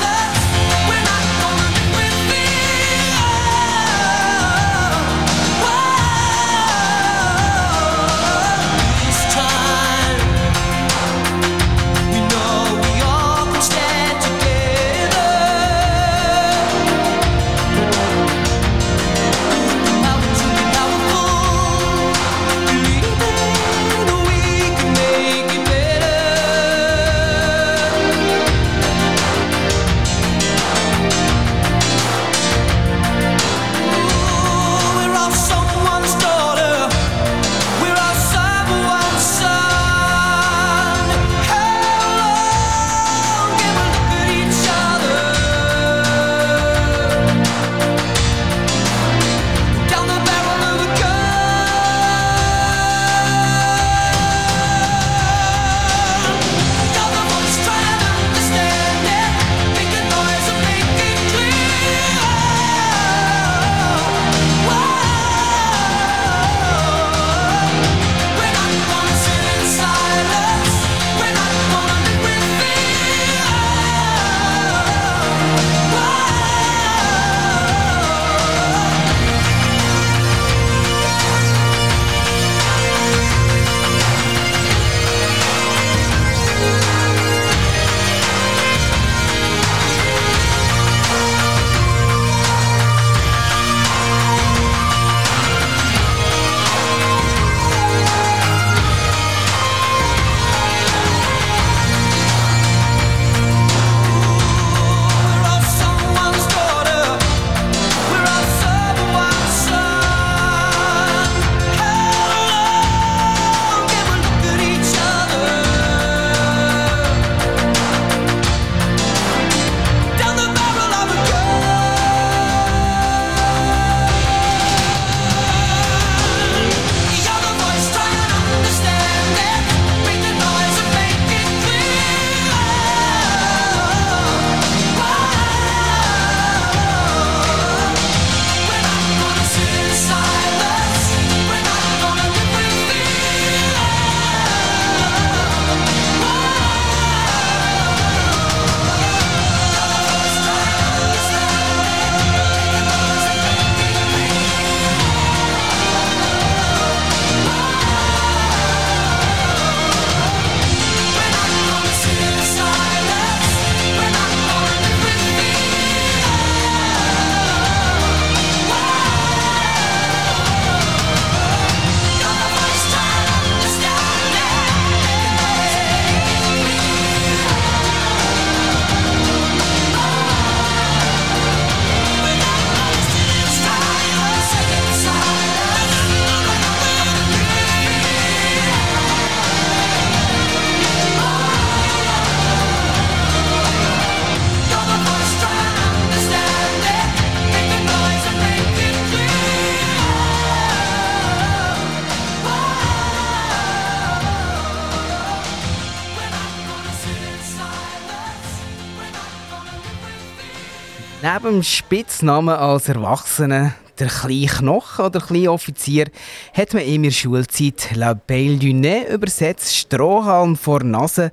Neben 211.52 211.64
dem 211.64 211.68
Spitznamen 211.68 212.56
als 212.56 212.88
Erwachsener, 212.88 213.74
der 214.00 214.08
kleine 214.08 214.46
Knochen 214.46 215.06
oder 215.06 215.20
kleine 215.20 215.52
Offizier, 215.52 216.06
hat 216.54 216.74
man 216.74 216.84
in 216.84 217.04
der 217.04 217.12
Schulzeit 217.12 217.90
La 217.94 218.14
Belle 218.14 218.58
du 218.58 218.74
Nez 218.74 219.14
übersetzt, 219.14 219.76
Strohhalm 219.76 220.56
vor 220.56 220.82
Nase, 220.82 221.30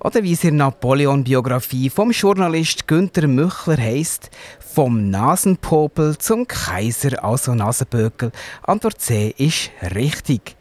oder 0.00 0.22
wie 0.22 0.32
es 0.32 0.42
in 0.42 0.56
der 0.56 0.68
Napoleon-Biografie 0.68 1.90
vom 1.90 2.12
Journalist 2.12 2.88
Günther 2.88 3.28
Müchler 3.28 3.76
heisst, 3.76 4.30
vom 4.58 5.10
Nasenpopel 5.10 6.16
zum 6.16 6.48
Kaiser, 6.48 7.22
also 7.22 7.54
Nasenböckel. 7.54 8.32
Antwort 8.62 9.02
C 9.02 9.34
ist 9.36 9.70
richtig. 9.94 10.57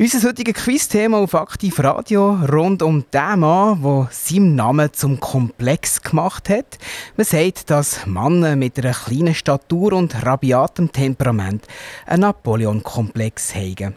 Unser 0.00 0.28
heutiges 0.28 0.54
Quizthema 0.54 1.18
auf 1.18 1.34
Aktiv 1.34 1.78
Radio 1.78 2.30
rund 2.50 2.82
um 2.82 3.04
den 3.12 3.40
Mann, 3.40 3.82
der 3.82 4.08
seinen 4.10 4.54
Namen 4.54 4.90
zum 4.94 5.20
Komplex 5.20 6.00
gemacht 6.00 6.48
hat. 6.48 6.78
Man 7.18 7.26
sagt, 7.26 7.68
dass 7.68 8.06
Männer 8.06 8.56
mit 8.56 8.78
einer 8.78 8.94
kleinen 8.94 9.34
Statur 9.34 9.92
und 9.92 10.24
rabiatem 10.24 10.90
Temperament 10.90 11.66
einen 12.06 12.22
Napoleon-Komplex 12.22 13.54
haben. 13.54 13.94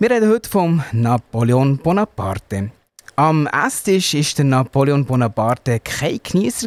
Wir 0.00 0.10
reden 0.10 0.30
heute 0.30 0.50
vom 0.50 0.82
Napoleon 0.90 1.78
Bonaparte. 1.78 2.72
Am 3.14 3.46
Esstisch 3.46 4.14
war 4.14 4.34
der 4.38 4.44
Napoleon 4.46 5.04
Bonaparte 5.04 5.78
kein 5.78 6.18
Genießer. 6.24 6.66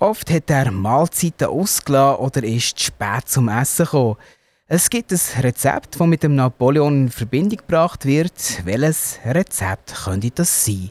Oft 0.00 0.30
hat 0.30 0.48
er 0.48 0.70
Mahlzeiten 0.70 1.48
ausgelassen 1.48 2.24
oder 2.24 2.42
ist 2.42 2.80
spät 2.80 3.28
zum 3.28 3.50
Essen 3.50 3.84
gekommen. 3.84 4.16
Es 4.74 4.88
gibt 4.88 5.12
ein 5.12 5.20
Rezept, 5.42 6.00
das 6.00 6.06
mit 6.06 6.22
dem 6.22 6.34
Napoleon 6.34 7.02
in 7.02 7.10
Verbindung 7.10 7.58
gebracht 7.58 8.06
wird. 8.06 8.64
Welches 8.64 9.18
Rezept 9.22 9.92
könnte 10.04 10.30
das 10.30 10.64
sein? 10.64 10.90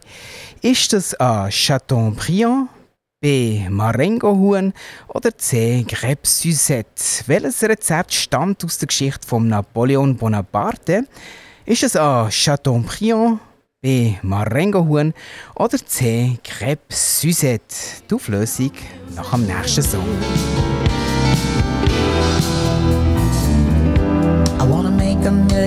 Ist 0.62 0.94
das 0.94 1.20
A. 1.20 1.50
Chateaubriand, 1.50 2.70
B. 3.20 3.68
Marengo-Huhn 3.68 4.72
oder 5.08 5.36
C. 5.36 5.84
Crêpe 5.90 6.28
Suzette? 6.28 7.24
Welches 7.26 7.64
Rezept 7.64 8.14
stammt 8.14 8.64
aus 8.64 8.78
der 8.78 8.86
Geschichte 8.86 9.28
von 9.28 9.48
Napoleon 9.48 10.16
Bonaparte? 10.16 11.08
Ist 11.66 11.82
es 11.82 11.96
A. 11.96 12.30
Chateaubriand, 12.30 13.40
B. 13.82 14.14
Marengo-Huhn 14.22 15.12
oder 15.56 15.84
C. 15.84 16.38
Crêpe 16.46 16.82
Suzette? 16.90 17.76
Die 18.08 18.14
Auflösung 18.14 18.74
nach 19.16 19.32
dem 19.32 19.48
nächsten 19.48 19.82
Song. 19.82 20.06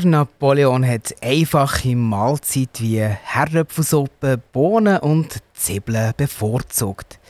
Der 0.00 0.08
Napoleon 0.08 0.86
hat 0.86 1.14
einfache 1.20 1.94
Mahlzeit 1.94 2.80
wie 2.80 3.02
Herdöpfelsuppe, 3.02 4.40
Bohnen 4.50 4.96
und 4.96 5.42
Zwiebeln 5.52 6.14
bevorzugt. 6.16 7.20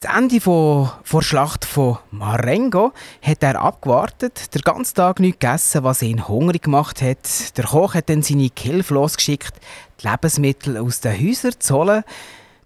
Das 0.00 0.14
Ende 0.14 0.38
von, 0.38 0.90
vor 1.02 1.22
Schlacht 1.22 1.64
von 1.64 1.96
Marengo 2.10 2.92
hat 3.22 3.42
er 3.42 3.58
abgewartet, 3.58 4.54
den 4.54 4.60
ganzen 4.60 4.96
Tag 4.96 5.18
nichts 5.18 5.38
gegessen, 5.38 5.82
was 5.82 6.02
ihn 6.02 6.28
hungrig 6.28 6.64
gemacht 6.64 7.00
hat. 7.00 7.56
Der 7.56 7.64
Koch 7.64 7.94
hat 7.94 8.10
dann 8.10 8.20
seine 8.20 8.50
Gehilfe 8.50 8.92
losgeschickt, 8.92 9.54
die 10.02 10.06
Lebensmittel 10.06 10.76
aus 10.76 11.00
den 11.00 11.18
Häusern 11.18 11.54
zu 11.58 11.74
holen. 11.74 12.04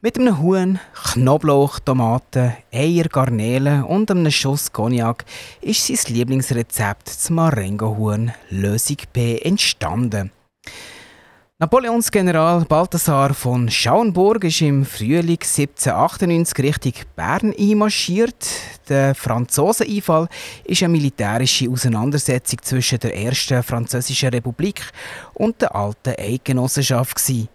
Mit 0.00 0.16
einem 0.16 0.40
Huhn, 0.40 0.78
Knoblauch, 1.12 1.80
Tomaten, 1.80 2.52
Eier, 2.72 3.08
Garnelen 3.08 3.82
und 3.82 4.08
einem 4.12 4.30
Schuss 4.30 4.70
Cognac 4.70 5.24
ist 5.60 5.88
sein 5.88 6.14
Lieblingsrezept 6.14 7.08
zum 7.08 7.34
Marengo-Huhn 7.34 8.30
Lösung 8.48 8.98
B 9.12 9.38
entstanden. 9.38 10.30
Napoleons 11.58 12.12
General 12.12 12.64
Balthasar 12.64 13.34
von 13.34 13.68
Schauenburg 13.68 14.44
ist 14.44 14.60
im 14.60 14.84
Frühling 14.84 15.40
1798 15.40 16.58
Richtung 16.64 16.92
Bern 17.16 17.52
einmarschiert. 17.58 18.46
Der 18.88 19.16
Franzoseneinfall 19.16 20.28
ist 20.62 20.84
eine 20.84 20.92
militärische 20.92 21.68
Auseinandersetzung 21.68 22.60
zwischen 22.62 23.00
der 23.00 23.16
ersten 23.16 23.64
französischen 23.64 24.28
Republik 24.28 24.80
und 25.34 25.60
der 25.60 25.74
alten 25.74 26.14
Eidgenossenschaft. 26.16 27.16
Gewesen. 27.16 27.48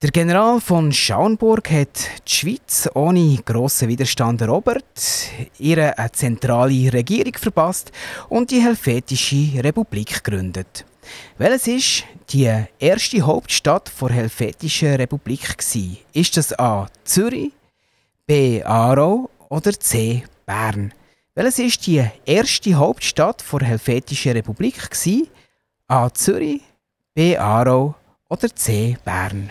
Der 0.00 0.12
General 0.12 0.60
von 0.60 0.92
Schauenburg 0.92 1.72
hat 1.72 1.98
die 2.24 2.32
Schweiz 2.32 2.88
ohne 2.94 3.36
grossen 3.44 3.88
Widerstand 3.88 4.40
erobert, 4.40 4.84
ihre 5.58 5.98
eine 5.98 6.12
zentrale 6.12 6.92
Regierung 6.92 7.32
verpasst 7.36 7.90
und 8.28 8.52
die 8.52 8.62
Helvetische 8.62 9.60
Republik 9.64 10.22
gegründet. 10.22 10.84
Welches 11.36 11.66
ist 11.66 12.04
die 12.30 12.48
erste 12.78 13.22
Hauptstadt 13.22 13.90
der 14.00 14.10
Helvetischen 14.10 14.94
Republik 14.94 15.58
gsi? 15.58 15.98
Ist 16.12 16.36
das 16.36 16.56
A. 16.56 16.86
Zürich, 17.02 17.50
B. 18.24 18.62
Aarau 18.62 19.28
oder 19.48 19.72
C. 19.72 20.22
Bern? 20.46 20.94
Welches 21.34 21.58
ist 21.58 21.86
die 21.88 22.04
erste 22.24 22.74
Hauptstadt 22.74 23.42
der 23.52 23.66
Helvetischen 23.66 24.30
Republik 24.30 24.90
gsi? 24.92 25.28
A. 25.88 26.08
Zürich, 26.08 26.60
B. 27.14 27.36
Aarau 27.36 27.96
oder 28.28 28.54
C. 28.54 28.96
Bern? 29.04 29.50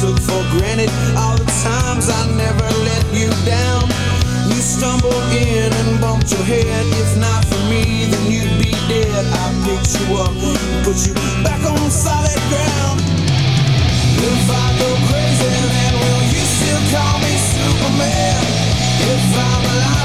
took 0.00 0.18
for 0.20 0.42
granted 0.56 0.88
all 1.14 1.36
the 1.36 1.44
times 1.60 2.08
I 2.08 2.24
never 2.32 2.68
let 2.88 3.04
you 3.12 3.28
down. 3.44 3.84
You 4.48 4.56
stumbled 4.56 5.28
in 5.28 5.70
and 5.70 6.00
bumped 6.00 6.32
your 6.32 6.42
head. 6.42 6.86
If 6.96 7.18
not 7.18 7.44
for 7.44 7.60
me, 7.68 8.08
then 8.08 8.24
you'd 8.32 8.56
be 8.56 8.72
dead. 8.88 9.26
I 9.28 9.46
picked 9.68 9.92
you 10.00 10.16
up, 10.16 10.32
put 10.88 10.96
you 11.04 11.12
back 11.44 11.60
on 11.68 11.90
solid 11.90 12.40
ground. 12.48 13.04
If 14.24 14.44
I 14.48 14.66
go 14.80 14.88
crazy, 15.12 15.52
then 15.68 15.92
will 16.00 16.24
you 16.32 16.44
still 16.48 16.82
call 16.96 17.20
me 17.20 17.36
Superman? 17.36 18.40
If 19.04 19.36
I'm 19.36 19.64
alive 19.68 19.99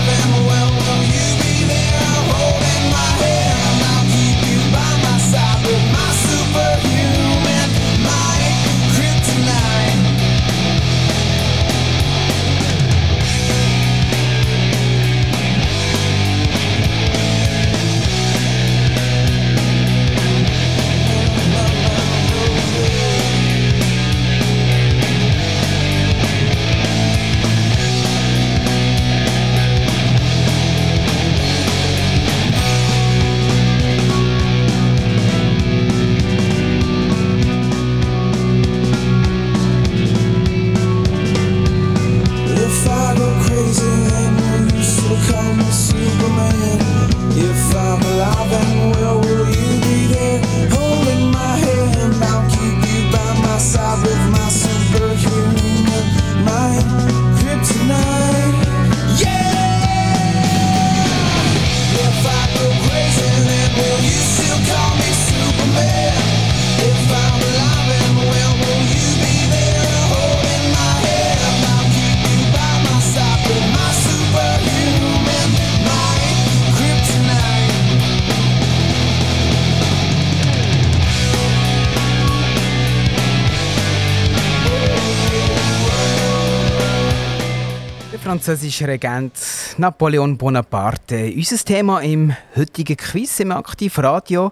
französische 88.45 88.87
Regent 88.87 89.33
Napoleon 89.79 90.37
Bonaparte. 90.37 91.33
Unser 91.35 91.57
Thema 91.57 92.01
im 92.01 92.31
heutigen 92.55 92.95
Quiz 92.95 93.39
im 93.39 93.51
Aktivradio 93.51 94.51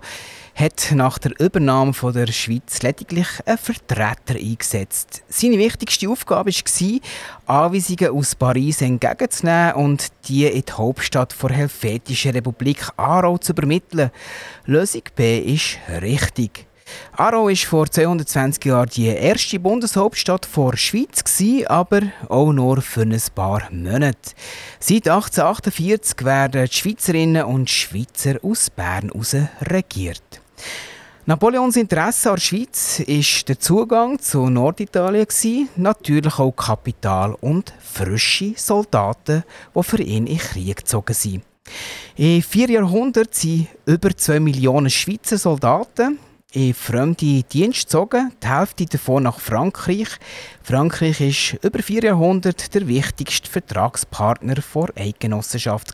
hat 0.56 0.92
nach 0.96 1.20
der 1.20 1.40
Übernahme 1.40 1.94
von 1.94 2.12
der 2.12 2.26
Schweiz 2.26 2.82
lediglich 2.82 3.28
einen 3.46 3.60
Vertreter 3.60 4.34
eingesetzt. 4.34 5.22
Seine 5.28 5.60
wichtigste 5.60 6.10
Aufgabe 6.10 6.50
war, 6.50 7.66
Anweisungen 7.66 8.18
aus 8.18 8.34
Paris 8.34 8.82
entgegenzunehmen 8.82 9.74
und 9.74 10.08
die 10.28 10.48
in 10.48 10.64
die 10.68 10.72
Hauptstadt 10.72 11.36
der 11.40 11.50
Helvetischen 11.52 12.32
Republik 12.32 12.88
Aarau 12.98 13.38
zu 13.38 13.52
übermitteln. 13.52 14.10
Lösung 14.66 15.04
B 15.16 15.38
ist 15.38 15.78
richtig. 16.02 16.66
Aarau 17.16 17.48
war 17.48 17.56
vor 17.56 17.90
220 17.90 18.66
Jahren 18.66 18.90
die 18.90 19.08
erste 19.08 19.60
Bundeshauptstadt 19.60 20.48
der 20.56 20.78
Schweiz, 20.78 21.24
aber 21.68 22.02
auch 22.30 22.52
nur 22.52 22.82
für 22.82 23.02
ein 23.02 23.22
paar 23.36 23.64
Monate. 23.72 24.32
Seit 24.80 25.08
1848 25.08 26.26
werden 26.26 26.66
die 26.66 26.76
Schweizerinnen 26.76 27.46
und 27.46 27.70
Schweizer 27.70 28.36
aus 28.42 28.70
Bern 28.70 29.10
heraus 29.10 29.36
regiert. 29.62 30.42
Napoleons 31.26 31.78
Interesse 31.78 32.32
an 32.32 32.36
der 32.36 32.42
Schweiz 32.42 33.00
war 33.00 33.46
der 33.48 33.60
Zugang 33.60 34.20
zu 34.20 34.50
Norditalien, 34.50 35.70
natürlich 35.78 36.38
auch 36.38 36.52
Kapital 36.52 37.34
und 37.40 37.74
frische 37.80 38.54
Soldaten, 38.58 39.44
die 39.74 39.84
für 39.84 40.02
ihn 40.02 40.28
in 40.28 40.38
Krieg 40.38 40.78
gezogen 40.78 41.14
sind. 41.14 41.44
In 42.18 42.42
vier 42.42 42.70
Jahrhunderten 42.70 43.34
sind 43.34 43.68
über 43.86 44.16
2 44.16 44.42
Millionen 44.42 44.90
Schweizer 44.90 45.38
Soldaten 45.38 46.20
in 46.54 46.74
fremde 46.74 47.44
Dienste 47.44 47.86
gezogen, 47.86 48.32
die 48.42 48.48
Hälfte 48.48 48.86
davon 48.86 49.24
nach 49.24 49.40
Frankreich. 49.40 50.08
Frankreich 50.62 51.20
war 51.20 51.70
über 51.70 51.84
vier 51.84 52.04
Jahrhunderte 52.04 52.70
der 52.70 52.88
wichtigste 52.88 53.50
Vertragspartner 53.50 54.56
der 54.56 54.64
Eidgenossenschaft. 54.96 55.94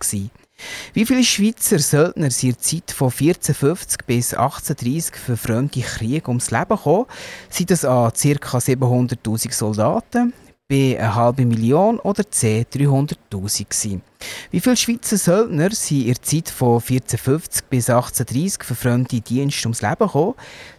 Wie 0.93 1.05
viele 1.05 1.23
Schweizer 1.23 1.79
Söldner 1.79 2.29
sind 2.29 2.49
in 2.49 2.55
der 2.55 2.61
Zeit 2.61 2.91
von 2.91 3.07
1450 3.07 4.05
bis 4.05 4.33
1830 4.33 5.15
für 5.15 5.37
fremde 5.37 5.79
Kriege 5.79 6.27
ums 6.27 6.51
Leben 6.51 6.75
gekommen? 6.75 7.05
Sind 7.49 7.71
das 7.71 7.85
A 7.85 8.11
ca. 8.11 8.57
700'000 8.57 9.53
Soldaten, 9.53 10.33
B 10.69 10.95
eine 10.95 11.15
halbe 11.15 11.45
Million 11.47 11.99
oder 11.99 12.29
C 12.29 12.63
300'000 12.71 13.15
gewesen? 13.31 14.03
Wie 14.51 14.59
viele 14.59 14.77
Schweizer 14.77 15.17
Söldner 15.17 15.71
sind 15.71 16.01
in 16.01 16.13
der 16.13 16.21
Zeit 16.21 16.49
von 16.49 16.75
1450 16.75 17.65
bis 17.65 17.89
1830 17.89 18.63
für 18.63 18.75
fremde 18.75 19.19
Dienste 19.19 19.67
ums 19.67 19.81
Leben 19.81 19.95
gekommen? 19.97 20.35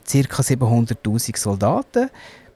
Ca. 0.07 0.43
700'000 0.43 1.37
Soldaten, 1.37 2.09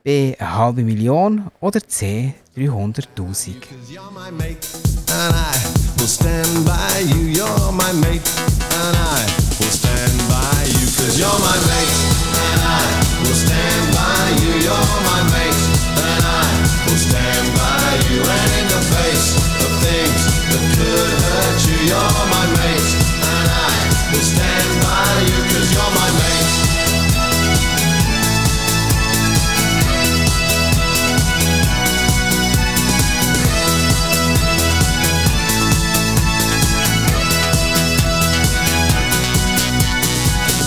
B 0.05 0.37
eine 0.39 0.57
halbe 0.57 0.85
Million 0.85 1.51
oder 1.59 1.81
C 1.85 2.35
300'000? 2.57 3.61
Cause 3.61 3.93
you're 3.93 4.13
my 4.13 4.31
mate, 4.31 4.65
and 5.11 5.35
stand 16.99 17.47
by 17.57 17.99
you. 18.09 18.21
And 18.23 18.51
in 18.61 18.67
the 18.71 18.83
face 18.95 19.37
of 19.65 19.71
things 19.83 20.23
that 20.49 20.65
could 20.77 21.11
hurt 21.29 21.59
you, 21.67 21.79
you're 21.91 22.27
my 22.31 22.47
mate, 22.59 22.93
and 23.31 23.47
I 23.51 23.75
will 24.11 24.27
stand 24.33 24.71
by 24.83 25.05
you're 25.75 25.93
my 25.95 26.09
mate. 26.19 26.53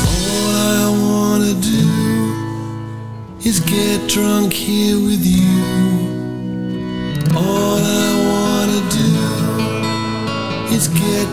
All 0.06 0.54
I 0.56 0.88
wanna 1.06 1.54
do 1.62 1.86
is 3.48 3.60
get 3.62 4.08
drunk 4.10 4.54
here 4.54 4.98
with 4.98 5.26
you. 5.26 5.37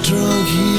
Drunk 0.03 0.49
here 0.49 0.74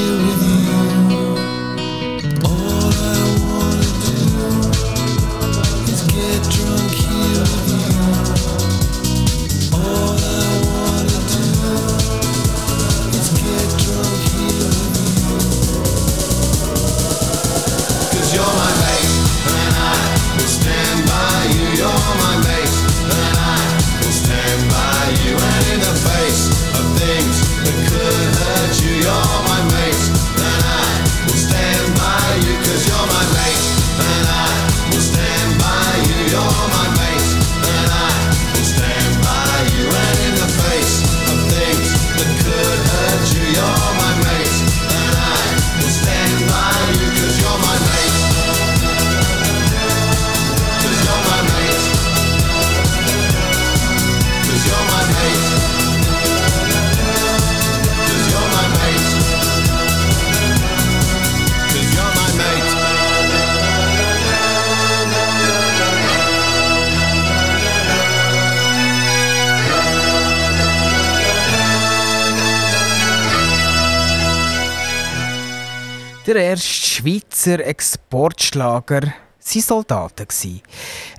Schweizer 77.46 77.64
Exportschlager 77.64 79.02
waren 79.02 79.62
Soldaten. 79.62 80.26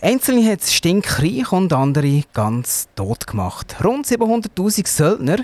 Einzelne 0.02 0.52
hat 0.52 0.62
es 0.62 0.74
stinkreich 0.74 1.54
und 1.54 1.72
andere 1.72 2.24
ganz 2.34 2.90
tot 2.98 3.28
gemacht. 3.28 3.78
Rund 3.82 4.06
700'000 4.06 4.88
Söldner, 4.88 5.38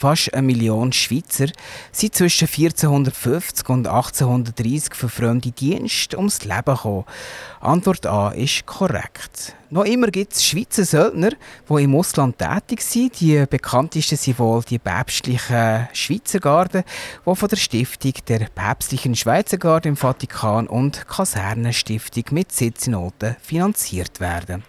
fast 0.00 0.32
eine 0.32 0.46
Million 0.46 0.92
Schweizer, 0.92 1.48
sind 1.92 2.14
zwischen 2.14 2.48
1450 2.48 3.68
und 3.68 3.86
1830 3.86 4.94
für 4.94 5.10
fremde 5.10 5.50
Dienste 5.50 6.16
ums 6.16 6.42
Leben 6.44 6.64
gekommen. 6.64 7.04
Antwort 7.60 8.06
A 8.06 8.30
ist 8.30 8.64
korrekt. 8.64 9.54
Noch 9.68 9.84
immer 9.84 10.08
gibt 10.08 10.32
es 10.32 10.44
Schweizer 10.44 10.86
Söldner, 10.86 11.32
die 11.68 11.84
im 11.84 11.94
Ausland 11.94 12.38
tätig 12.38 12.80
sind. 12.80 13.20
Die 13.20 13.44
bekanntesten 13.48 14.16
sind 14.16 14.38
wohl 14.38 14.62
die 14.62 14.78
päpstlichen 14.78 15.88
Schweizer 15.92 16.40
Garden, 16.40 16.82
die 17.26 17.36
von 17.36 17.48
der 17.48 17.56
Stiftung 17.56 18.14
der 18.26 18.48
päpstlichen 18.54 19.14
Schweizer 19.14 19.58
Garde 19.58 19.90
im 19.90 19.96
Vatikan 19.96 20.66
und 20.66 21.06
Kasernenstiftung 21.06 22.24
mit 22.30 22.52
Sitz 22.52 22.86
in 22.86 22.94
Olten 22.94 23.36
finanziert 23.42 24.18
werden. 24.18 24.64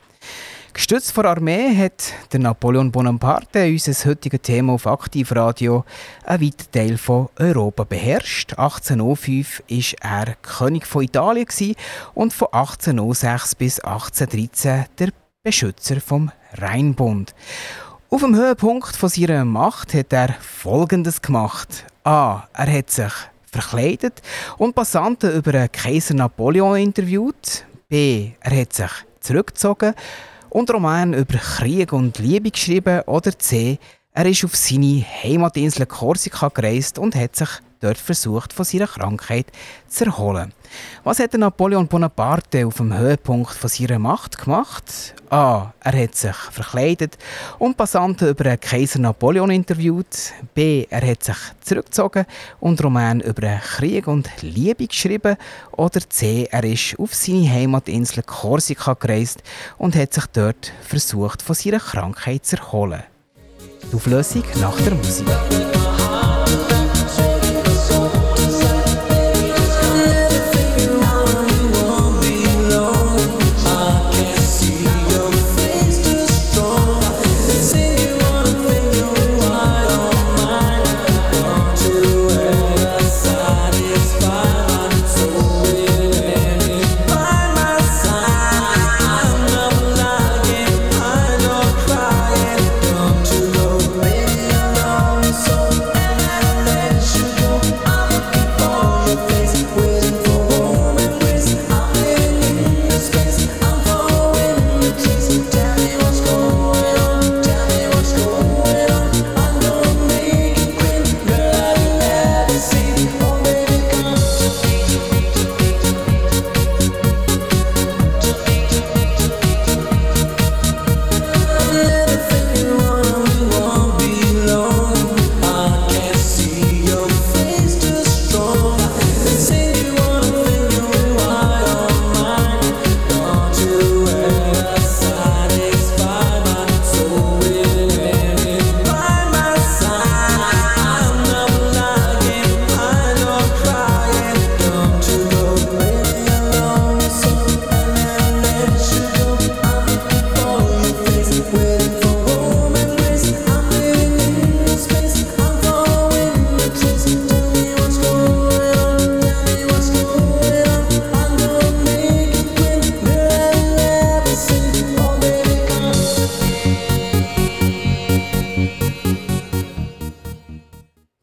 Gestützt 0.74 1.11
von 1.11 1.24
der 1.24 1.32
Armee 1.32 1.76
hat 1.76 2.13
der 2.32 2.39
Napoleon 2.39 2.91
Bonaparte 2.91 3.65
unser 3.65 4.09
heutiges 4.09 4.41
Thema 4.41 4.74
auf 4.74 4.88
Aktivradio 4.88 5.84
einen 6.24 6.43
weiten 6.43 6.72
Teil 6.72 6.97
von 6.97 7.28
Europa 7.38 7.84
beherrscht. 7.84 8.51
1805 8.51 9.63
war 9.67 10.11
er 10.11 10.36
König 10.41 10.88
von 10.88 11.03
Italien 11.03 11.76
und 12.13 12.34
von 12.34 12.47
1806 12.53 13.55
bis 13.55 13.80
1813 13.82 14.86
der 14.97 15.09
Beschützer 15.43 15.99
vom 15.99 16.32
Rheinbund. 16.53 17.36
Auf 18.09 18.22
dem 18.22 18.36
Höhepunkt 18.36 18.95
von 18.95 19.09
seiner 19.09 19.43
Macht 19.43 19.93
hat 19.93 20.13
er 20.13 20.36
Folgendes 20.39 21.22
gemacht. 21.22 21.86
A. 22.05 22.47
Er 22.53 22.72
hat 22.72 22.89
sich 22.89 23.11
verkleidet 23.51 24.22
und 24.57 24.74
Passanten 24.74 25.36
über 25.36 25.67
Kaiser 25.67 26.13
Napoleon 26.13 26.78
interviewt. 26.78 27.65
B. 27.89 28.32
Er 28.39 28.61
hat 28.61 28.72
sich 28.72 28.91
zurückgezogen 29.19 29.93
und 30.52 30.70
Roman 30.72 31.14
über 31.14 31.38
Krieg 31.38 31.93
und 31.93 32.20
Liebe 32.20 32.52
geschrieben. 32.52 33.02
Oder 33.08 33.38
C. 33.38 33.80
Er 34.14 34.26
ist 34.26 34.43
auf 34.43 34.56
seine 34.56 35.04
Heimatinsel 35.24 35.86
Korsika 35.86 36.49
gereist 36.49 36.99
und 36.99 37.16
hat 37.16 37.36
sich 37.36 37.49
dort 37.82 37.97
versucht, 37.97 38.53
von 38.53 38.65
seiner 38.65 38.88
Krankheit 38.88 39.47
zu 39.88 40.05
erholen. 40.05 40.53
Was 41.03 41.19
hat 41.19 41.34
Napoleon 41.34 41.88
Bonaparte 41.88 42.65
auf 42.65 42.77
dem 42.77 42.97
Höhepunkt 42.97 43.53
von 43.53 43.69
seiner 43.69 43.99
Macht 43.99 44.38
gemacht? 44.38 45.15
A. 45.29 45.73
Er 45.79 46.03
hat 46.03 46.15
sich 46.15 46.36
verkleidet 46.36 47.17
und 47.57 47.77
Passanten 47.77 48.29
über 48.29 48.43
den 48.43 48.59
Kaiser 48.59 48.99
Napoleon 48.99 49.49
interviewt. 49.51 50.34
B. 50.53 50.86
Er 50.89 51.05
hat 51.05 51.23
sich 51.23 51.38
zurückgezogen 51.61 52.25
und 52.59 52.84
Roman 52.84 53.21
über 53.21 53.57
Krieg 53.57 54.07
und 54.07 54.29
Liebe 54.41 54.88
geschrieben. 54.88 55.38
Oder 55.71 56.01
C. 56.09 56.47
Er 56.51 56.63
ist 56.63 56.99
auf 56.99 57.13
seine 57.13 57.49
Heimatinsel 57.49 58.23
Korsika 58.23 58.93
gereist 58.93 59.41
und 59.77 59.95
hat 59.95 60.13
sich 60.13 60.25
dort 60.27 60.71
versucht, 60.82 61.41
von 61.41 61.55
seiner 61.55 61.79
Krankheit 61.79 62.45
zu 62.45 62.57
erholen. 62.57 63.03
Die 63.89 63.95
Auflösung 63.95 64.43
nach 64.59 64.79
der 64.82 64.93
Musik. 64.93 65.27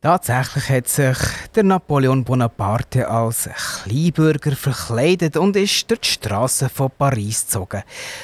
Tatsächlich 0.09 0.71
hat 0.71 0.89
sich 0.89 1.19
der 1.55 1.65
Napoleon 1.65 2.25
Bonaparte 2.25 3.07
als 3.11 3.47
Kleinbürger 3.85 4.57
verkleidet 4.57 5.37
und 5.37 5.55
ist 5.55 5.91
durch 5.91 6.01
die 6.01 6.09
Straßen 6.09 6.71
von 6.71 6.91
Paris 6.97 7.45
gezogen. 7.45 7.83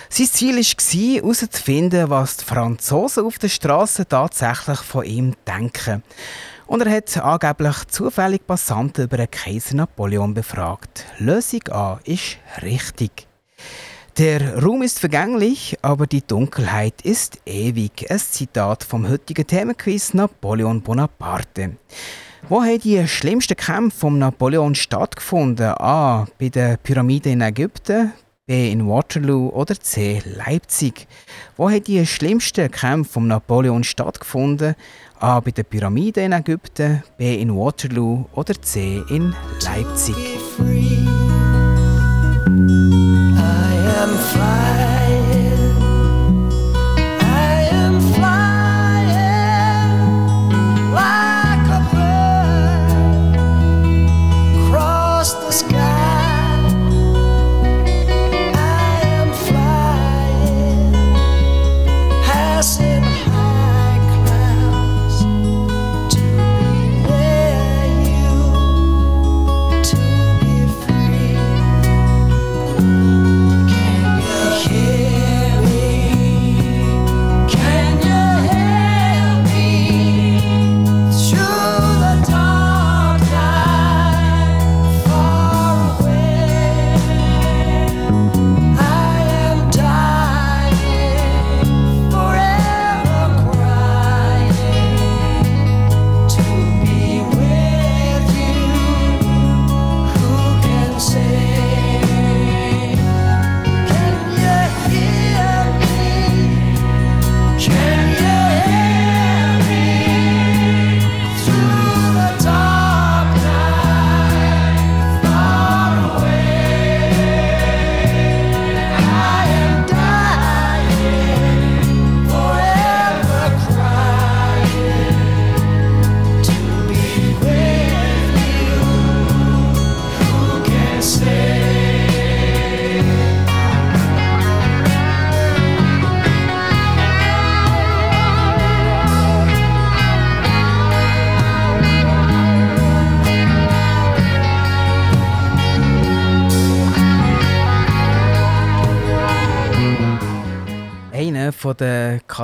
Sein 0.08 0.26
Ziel 0.28 0.56
war, 0.56 0.62
herauszufinden, 0.62 2.08
was 2.08 2.38
die 2.38 2.44
Franzosen 2.46 3.26
auf 3.26 3.38
der 3.38 3.50
Straße 3.50 4.08
tatsächlich 4.08 4.78
von 4.78 5.04
ihm 5.04 5.34
denken. 5.46 6.02
Und 6.66 6.86
er 6.86 6.90
hat 6.90 7.18
angeblich 7.18 7.84
zufällig 7.88 8.46
Passanten 8.46 9.04
über 9.04 9.18
den 9.18 9.30
Kaiser 9.30 9.76
Napoleon 9.76 10.32
befragt. 10.32 11.04
Lösung 11.18 11.68
A 11.70 12.00
ist 12.04 12.38
richtig. 12.62 13.28
Der 14.18 14.62
Raum 14.62 14.82
ist 14.82 15.00
vergänglich, 15.00 15.76
aber 15.82 16.06
die 16.06 16.24
Dunkelheit 16.24 17.02
ist 17.02 17.40
ewig. 17.46 18.08
Ein 18.08 18.20
Zitat 18.20 18.84
vom 18.84 19.08
heutigen 19.08 19.44
Themenquiz 19.44 20.14
Napoleon 20.14 20.80
Bonaparte. 20.82 21.72
Wo 22.48 22.62
haben 22.62 22.78
die 22.78 23.08
schlimmsten 23.08 23.56
Kämpfe 23.56 23.98
von 23.98 24.20
Napoleon 24.20 24.76
stattgefunden? 24.76 25.74
A. 25.78 26.26
Bei 26.38 26.48
den 26.48 26.78
Pyramiden 26.78 27.32
in 27.32 27.40
Ägypten, 27.40 28.12
B. 28.46 28.70
in 28.70 28.86
Waterloo 28.86 29.48
oder 29.48 29.74
C. 29.80 30.22
Leipzig? 30.24 31.08
Wo 31.56 31.68
haben 31.68 31.82
die 31.82 32.06
schlimmsten 32.06 32.70
Kämpfe 32.70 33.14
von 33.14 33.26
Napoleon 33.26 33.82
stattgefunden? 33.82 34.76
A. 35.18 35.40
Bei 35.40 35.50
den 35.50 35.64
Pyramiden 35.64 36.26
in 36.26 36.32
Ägypten, 36.32 37.02
B. 37.16 37.34
in 37.34 37.52
Waterloo 37.56 38.26
oder 38.34 38.54
C. 38.62 39.02
in 39.08 39.34
Leipzig? 39.64 40.14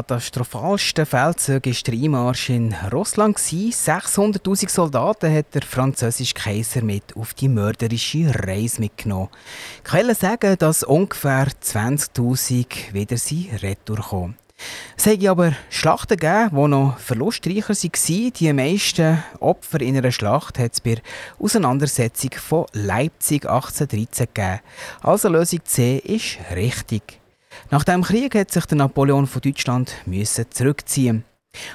Katastrophalsten 0.00 1.04
Feldzüge 1.04 1.72
war 1.72 1.82
der 1.86 1.94
Einmarsch 1.94 2.48
in 2.48 2.74
Russland. 2.90 3.36
600.000 3.36 4.70
Soldaten 4.70 5.34
hat 5.34 5.54
der 5.54 5.60
französische 5.60 6.32
Kaiser 6.32 6.82
mit 6.82 7.14
auf 7.16 7.34
die 7.34 7.48
mörderische 7.48 8.32
Reise 8.46 8.80
mitgenommen. 8.80 9.28
Quellen 9.84 10.14
sagen, 10.14 10.56
dass 10.58 10.84
ungefähr 10.84 11.48
20.000 11.48 12.94
wieder 12.94 13.18
sie 13.18 13.50
retour 13.62 13.98
kommen. 13.98 14.36
Es 14.96 15.06
hat 15.06 15.22
aber 15.26 15.52
Schlachten 15.68 16.16
gegeben, 16.16 16.50
die 16.50 16.68
noch 16.68 16.98
verlustreicher 16.98 17.74
waren. 17.74 18.32
Die 18.32 18.52
meisten 18.54 19.22
Opfer 19.40 19.82
in 19.82 19.98
einer 19.98 20.12
Schlacht 20.12 20.58
hat 20.58 20.72
es 20.72 20.80
bei 20.80 20.94
der 20.94 21.02
Auseinandersetzung 21.38 22.30
von 22.38 22.66
Leipzig 22.72 23.44
1813 23.44 24.28
gegeben. 24.32 24.60
Also 25.02 25.28
Lösung 25.28 25.60
C 25.64 25.98
ist 25.98 26.38
richtig. 26.54 27.19
Nach 27.70 27.84
dem 27.84 28.02
Krieg 28.02 28.34
hat 28.34 28.50
sich 28.50 28.66
der 28.66 28.78
Napoleon 28.78 29.26
von 29.26 29.42
Deutschland 29.42 29.94
müssen 30.06 30.46
zurückziehen. 30.50 31.24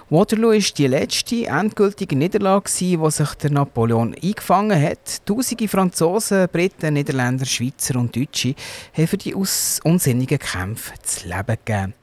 Waterloo 0.09 0.51
ist 0.51 0.77
die 0.77 0.87
letzte 0.87 1.47
endgültige 1.47 2.15
Niederlage, 2.15 2.99
wo 2.99 3.09
sich 3.09 3.33
der 3.35 3.51
Napoleon 3.51 4.15
eingefangen 4.15 4.81
hat. 4.81 5.25
Tausende 5.25 5.67
Franzosen, 5.67 6.47
Briten, 6.51 6.93
Niederländer, 6.93 7.45
Schweizer 7.45 7.99
und 7.99 8.15
Deutsche 8.15 8.55
haben 8.93 9.07
für 9.07 9.17
die 9.17 9.35
unsinnigen 9.35 10.39
Kämpfe 10.39 10.93
das 11.01 11.25
Leben 11.25 11.57
gegeben. 11.65 11.93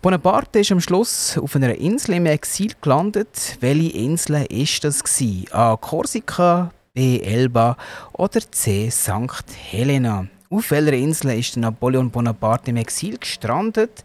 Bonaparte 0.00 0.60
ist 0.60 0.72
am 0.72 0.80
Schluss 0.80 1.36
auf 1.36 1.54
einer 1.54 1.74
Insel 1.74 2.14
im 2.14 2.26
Exil 2.26 2.72
gelandet. 2.80 3.58
Welche 3.60 3.98
Insel 3.98 4.46
ist 4.48 4.82
das 4.84 5.02
A. 5.50 5.76
Korsika, 5.76 6.70
B. 6.94 7.20
Elba 7.20 7.76
oder 8.14 8.40
C. 8.50 8.90
St. 8.90 9.44
Helena? 9.70 10.26
Auf 10.50 10.70
welcher 10.70 10.94
Insel 10.94 11.38
ist 11.38 11.58
Napoleon 11.58 12.10
Bonaparte 12.10 12.70
im 12.70 12.78
Exil 12.78 13.18
gestrandet? 13.18 14.02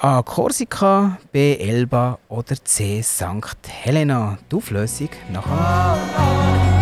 A. 0.00 0.20
Korsika, 0.20 1.18
B. 1.30 1.56
Elba 1.58 2.18
oder 2.28 2.56
C. 2.64 3.00
St. 3.02 3.68
Helena? 3.68 4.38
Die 4.50 4.56
Auflösung 4.56 5.10
nach 5.32 6.79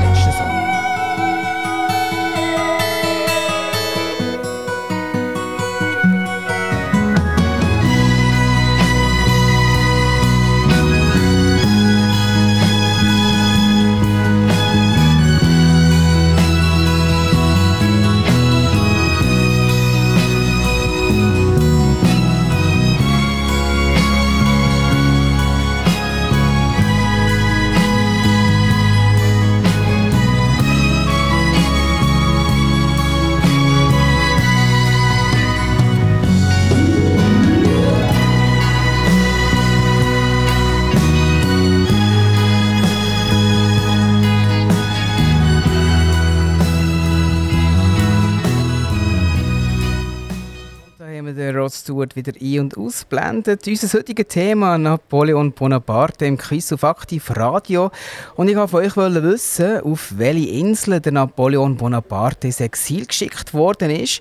Rod 51.38 51.72
Stewart 51.72 52.16
wieder 52.16 52.32
ein- 52.40 52.60
und 52.60 52.76
ausblendet. 52.76 53.66
Unser 53.66 53.98
heutiges 53.98 54.26
Thema 54.28 54.76
Napoleon 54.76 55.52
Bonaparte 55.52 56.26
im 56.26 56.36
Quiz 56.36 56.72
auf 56.72 56.82
Aktiv 56.84 57.30
Radio. 57.36 57.90
Und 58.34 58.48
ich 58.48 58.56
wollte 58.56 58.90
von 58.90 59.16
euch 59.16 59.22
wissen, 59.22 59.80
auf 59.80 60.12
welche 60.16 60.50
Insel 60.50 61.00
der 61.00 61.12
Napoleon 61.12 61.76
Bonaparte 61.76 62.48
ins 62.48 62.60
Exil 62.60 63.06
geschickt 63.06 63.54
worden 63.54 63.90
ist. 63.90 64.20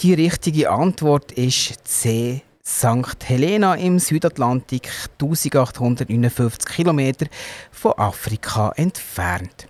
Die 0.00 0.14
richtige 0.14 0.70
Antwort 0.70 1.32
ist 1.32 1.86
C. 1.86 2.42
St. 2.64 3.24
Helena 3.24 3.76
im 3.76 4.00
Südatlantik, 4.00 4.90
1859 5.20 6.66
Kilometer 6.66 7.26
von 7.70 7.92
Afrika 7.96 8.72
entfernt. 8.74 9.68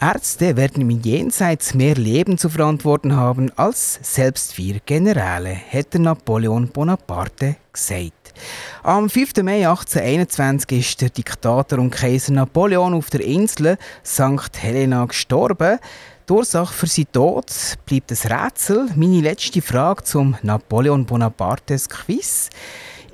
Ärzte 0.00 0.56
werden 0.56 0.82
im 0.82 0.90
Jenseits 0.90 1.74
mehr 1.74 1.94
Leben 1.94 2.36
zu 2.36 2.48
verantworten 2.48 3.16
haben 3.16 3.50
als 3.56 3.98
selbst 4.02 4.58
wir 4.58 4.80
Generäle, 4.84 5.50
hätte 5.50 5.98
Napoleon 5.98 6.68
Bonaparte 6.68 7.56
gesagt. 7.72 8.34
Am 8.82 9.08
5. 9.08 9.36
Mai 9.42 9.66
1821 9.66 10.78
ist 10.78 11.00
der 11.00 11.10
Diktator 11.10 11.78
und 11.78 11.90
Kaiser 11.90 12.32
Napoleon 12.32 12.94
auf 12.94 13.08
der 13.10 13.20
Insel 13.20 13.78
St. 14.04 14.50
Helena 14.58 15.04
gestorben. 15.06 15.78
Die 16.28 16.32
Ursache 16.32 16.72
für 16.72 16.86
seinen 16.86 17.12
Tod 17.12 17.46
bleibt 17.86 18.10
ein 18.10 18.32
Rätsel. 18.32 18.88
Meine 18.96 19.20
letzte 19.20 19.62
Frage 19.62 20.04
zum 20.04 20.36
Napoleon 20.42 21.06
Bonapartes 21.06 21.88
Quiz. 21.88 22.50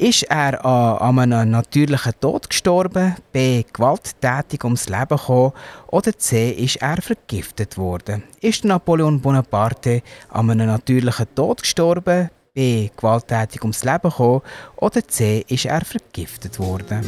Ist 0.01 0.23
er 0.31 0.65
A. 0.65 0.97
an 0.97 1.19
einem 1.19 1.51
natürlichen 1.51 2.15
Tod 2.19 2.49
gestorben, 2.49 3.17
B. 3.33 3.65
gewalttätig 3.71 4.65
ums 4.65 4.89
Leben 4.89 5.19
gekommen 5.19 5.53
oder 5.89 6.17
C. 6.17 6.53
ist 6.53 6.77
er 6.77 7.03
vergiftet 7.03 7.77
worden? 7.77 8.23
Ist 8.41 8.65
Napoleon 8.65 9.21
Bonaparte 9.21 10.01
an 10.31 10.49
einem 10.49 10.69
natürlichen 10.69 11.27
Tod 11.35 11.61
gestorben, 11.61 12.31
B. 12.55 12.89
gewalttätig 12.97 13.61
ums 13.61 13.85
Leben 13.85 14.09
gekommen 14.09 14.41
oder 14.77 15.07
C. 15.07 15.45
ist 15.47 15.67
er 15.67 15.85
vergiftet 15.85 16.59
worden? 16.59 17.05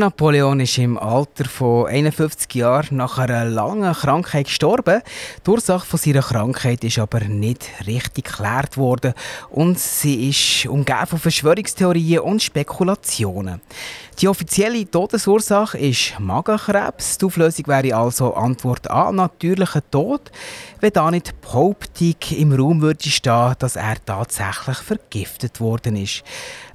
Napoleon 0.00 0.60
ist 0.60 0.78
im 0.78 0.96
Alter 0.98 1.44
von 1.44 1.86
51 1.86 2.54
Jahren 2.54 2.96
nach 2.96 3.18
einer 3.18 3.44
langen 3.44 3.92
Krankheit 3.92 4.46
gestorben. 4.46 5.02
Die 5.46 5.50
Ursache 5.50 5.86
von 5.86 5.98
seiner 5.98 6.22
Krankheit 6.22 6.82
ist 6.84 6.98
aber 6.98 7.20
nicht 7.20 7.66
richtig 7.86 8.24
geklärt 8.24 8.78
worden 8.78 9.12
und 9.50 9.78
sie 9.78 10.30
ist 10.30 10.66
umgeben 10.66 11.06
von 11.06 11.18
Verschwörungstheorien 11.18 12.20
und 12.20 12.42
Spekulationen. 12.42 13.60
Die 14.20 14.28
offizielle 14.28 14.90
Todesursache 14.90 15.78
ist 15.78 16.18
Magenkrebs. 16.18 17.18
Die 17.18 17.24
Auflösung 17.24 17.66
wäre 17.68 17.96
also 17.96 18.34
Antwort 18.34 18.90
A, 18.90 19.12
natürlicher 19.12 19.82
Tod, 19.90 20.30
wenn 20.80 20.92
da 20.92 21.10
nicht 21.10 21.34
die 21.98 22.16
im 22.38 22.52
Raum 22.52 22.80
würde 22.80 23.08
stehen, 23.08 23.54
dass 23.58 23.76
er 23.76 23.96
tatsächlich 24.04 24.78
vergiftet 24.78 25.60
worden 25.60 25.96
ist. 25.96 26.22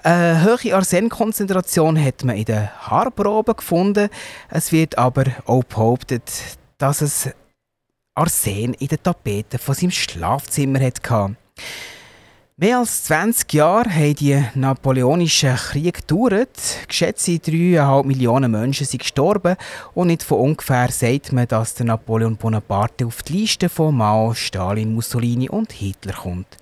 Eine 0.06 0.43
hohe 0.43 0.76
Arsenkonzentration 0.76 1.99
hat 1.99 2.24
man 2.24 2.36
in 2.36 2.45
den 2.45 2.70
Haarproben 2.70 3.56
gefunden. 3.56 4.10
Es 4.51 4.72
wird 4.72 4.99
aber 4.99 5.24
auch 5.47 5.64
behauptet, 5.64 6.32
dass 6.78 7.01
es 7.01 7.32
Arsen 8.14 8.76
in 8.76 8.88
den 8.88 9.01
Tapeten 9.01 9.58
von 9.58 9.74
seinem 9.74 9.89
Schlafzimmer 9.89 10.80
hatte. 10.80 11.36
Mehr 12.58 12.78
als 12.78 13.06
20 13.06 13.51
Jahre 13.51 13.89
haben 13.89 14.16
die 14.16 14.45
napoleonischen 14.53 15.56
Kriege 15.56 15.91
gedauert. 15.91 16.86
Geschätzte 16.88 17.32
3,5 17.32 18.06
Millionen 18.06 18.51
Menschen 18.51 18.86
sind 18.86 18.99
gestorben 18.99 19.56
und 19.95 20.08
nicht 20.08 20.22
von 20.22 20.39
ungefähr 20.39 20.91
sagt 20.91 21.34
man, 21.34 21.47
dass 21.47 21.74
der 21.74 21.88
Napoleon 21.88 22.38
Bonaparte 22.38 23.08
auf 23.08 23.24
die 23.24 23.39
Liste 23.39 23.70
von 23.70 23.97
Mao, 23.97 24.36
Stalin, 24.36 24.93
Mussolini 24.93 25.49
und 25.49 25.72
Hitler 25.72 26.14
kommt. 26.14 26.58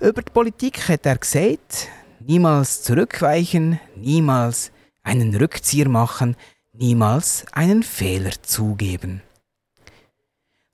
Über 0.00 0.20
die 0.20 0.32
Politik 0.32 0.88
hat 0.88 1.06
er 1.06 1.16
gesagt, 1.16 1.88
niemals 2.28 2.82
zurückweichen, 2.82 3.80
niemals 3.96 4.70
einen 5.02 5.34
Rückzieher 5.34 5.88
machen, 5.88 6.36
niemals 6.72 7.46
einen 7.52 7.82
Fehler 7.82 8.32
zugeben. 8.42 9.22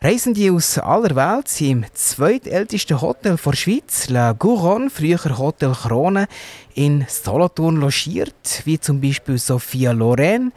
Reisende 0.00 0.52
aus 0.52 0.78
aller 0.78 1.14
Welt 1.14 1.48
sind 1.48 1.70
im 1.70 1.84
zweitältesten 1.94 3.00
Hotel 3.00 3.38
der 3.42 3.52
Schweiz, 3.54 4.10
La 4.10 4.32
Gouronne, 4.32 4.90
früher 4.90 5.38
Hotel 5.38 5.72
Krone, 5.72 6.26
in 6.74 7.06
Solothurn 7.08 7.76
logiert, 7.76 8.62
wie 8.64 8.78
zum 8.78 9.00
Beispiel 9.00 9.38
Sophia 9.38 9.92
Loren, 9.92 10.52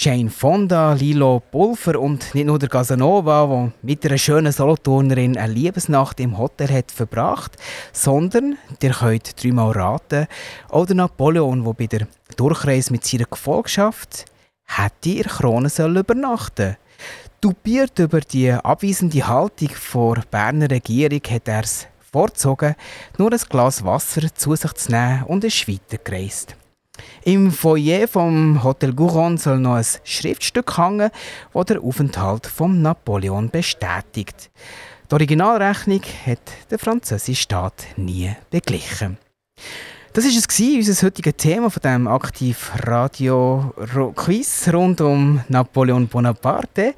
Jane 0.00 0.30
Fonda, 0.30 0.92
Lilo 0.92 1.42
Pulver 1.50 1.98
und 1.98 2.32
nicht 2.32 2.46
nur 2.46 2.60
der 2.60 2.68
Casanova, 2.68 3.48
der 3.48 3.72
mit 3.82 4.06
einer 4.06 4.16
schönen 4.16 4.52
Solothurnerin 4.52 5.36
eine 5.36 5.52
Liebesnacht 5.52 6.20
im 6.20 6.38
Hotel 6.38 6.68
hat 6.68 6.92
verbracht, 6.92 7.56
sondern, 7.92 8.56
ihr 8.80 8.92
könnt 8.92 9.42
dreimal 9.42 9.72
raten, 9.72 10.28
auch 10.68 10.86
der 10.86 10.94
Napoleon, 10.94 11.64
der 11.64 11.72
bei 11.72 11.86
der 11.88 12.06
Durchreise 12.36 12.92
mit 12.92 13.04
seiner 13.04 13.24
Gefolgschaft 13.24 14.26
hätte 14.66 15.18
in 15.18 15.24
Krone 15.24 15.68
übernachten 15.76 16.76
Dupiert 17.40 17.98
über 17.98 18.20
die 18.20 18.52
abweisende 18.52 19.26
Haltung 19.26 19.70
der 19.92 20.22
Berner 20.30 20.70
Regierung 20.70 21.22
hat 21.28 21.48
er 21.48 21.64
es 21.64 21.88
vorgezogen, 22.12 22.76
nur 23.18 23.32
ein 23.32 23.40
Glas 23.48 23.84
Wasser 23.84 24.32
zu 24.32 24.54
sich 24.54 24.72
zu 24.74 24.92
nehmen 24.92 25.24
und 25.24 25.42
ist 25.42 25.66
weitergereist. 25.66 26.57
Im 27.24 27.50
Foyer 27.50 28.08
vom 28.08 28.62
Hotel 28.62 28.92
Gouron 28.92 29.38
soll 29.38 29.58
noch 29.58 29.74
ein 29.74 29.84
Schriftstück 30.04 30.78
hängen, 30.78 31.10
das 31.52 31.66
den 31.66 31.78
Aufenthalt 31.78 32.46
von 32.46 32.82
Napoleon 32.82 33.50
bestätigt. 33.50 34.50
Die 35.10 35.14
Originalrechnung 35.14 36.02
hat 36.26 36.40
der 36.70 36.78
französische 36.78 37.42
Staat 37.42 37.86
nie 37.96 38.34
beglichen. 38.50 39.18
Das 40.12 40.24
war 40.24 40.30
es, 40.30 40.60
unser 40.88 41.06
heutiges 41.06 41.36
Thema 41.36 41.70
von 41.70 41.82
dem 41.82 42.08
Aktiv 42.08 42.72
Radio 42.86 43.72
Quiz 44.16 44.68
rund 44.72 45.00
um 45.00 45.40
Napoleon 45.48 46.08
Bonaparte. 46.08 46.94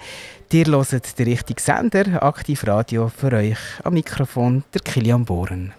Ihr 0.52 0.66
hört 0.66 1.18
den 1.18 1.28
richtigen 1.28 1.60
Sender, 1.60 2.22
Aktiv 2.22 2.66
Radio, 2.66 3.08
für 3.08 3.32
euch 3.32 3.58
am 3.84 3.94
Mikrofon 3.94 4.64
der 4.74 4.80
Kilian 4.80 5.24
Bohren. 5.24 5.72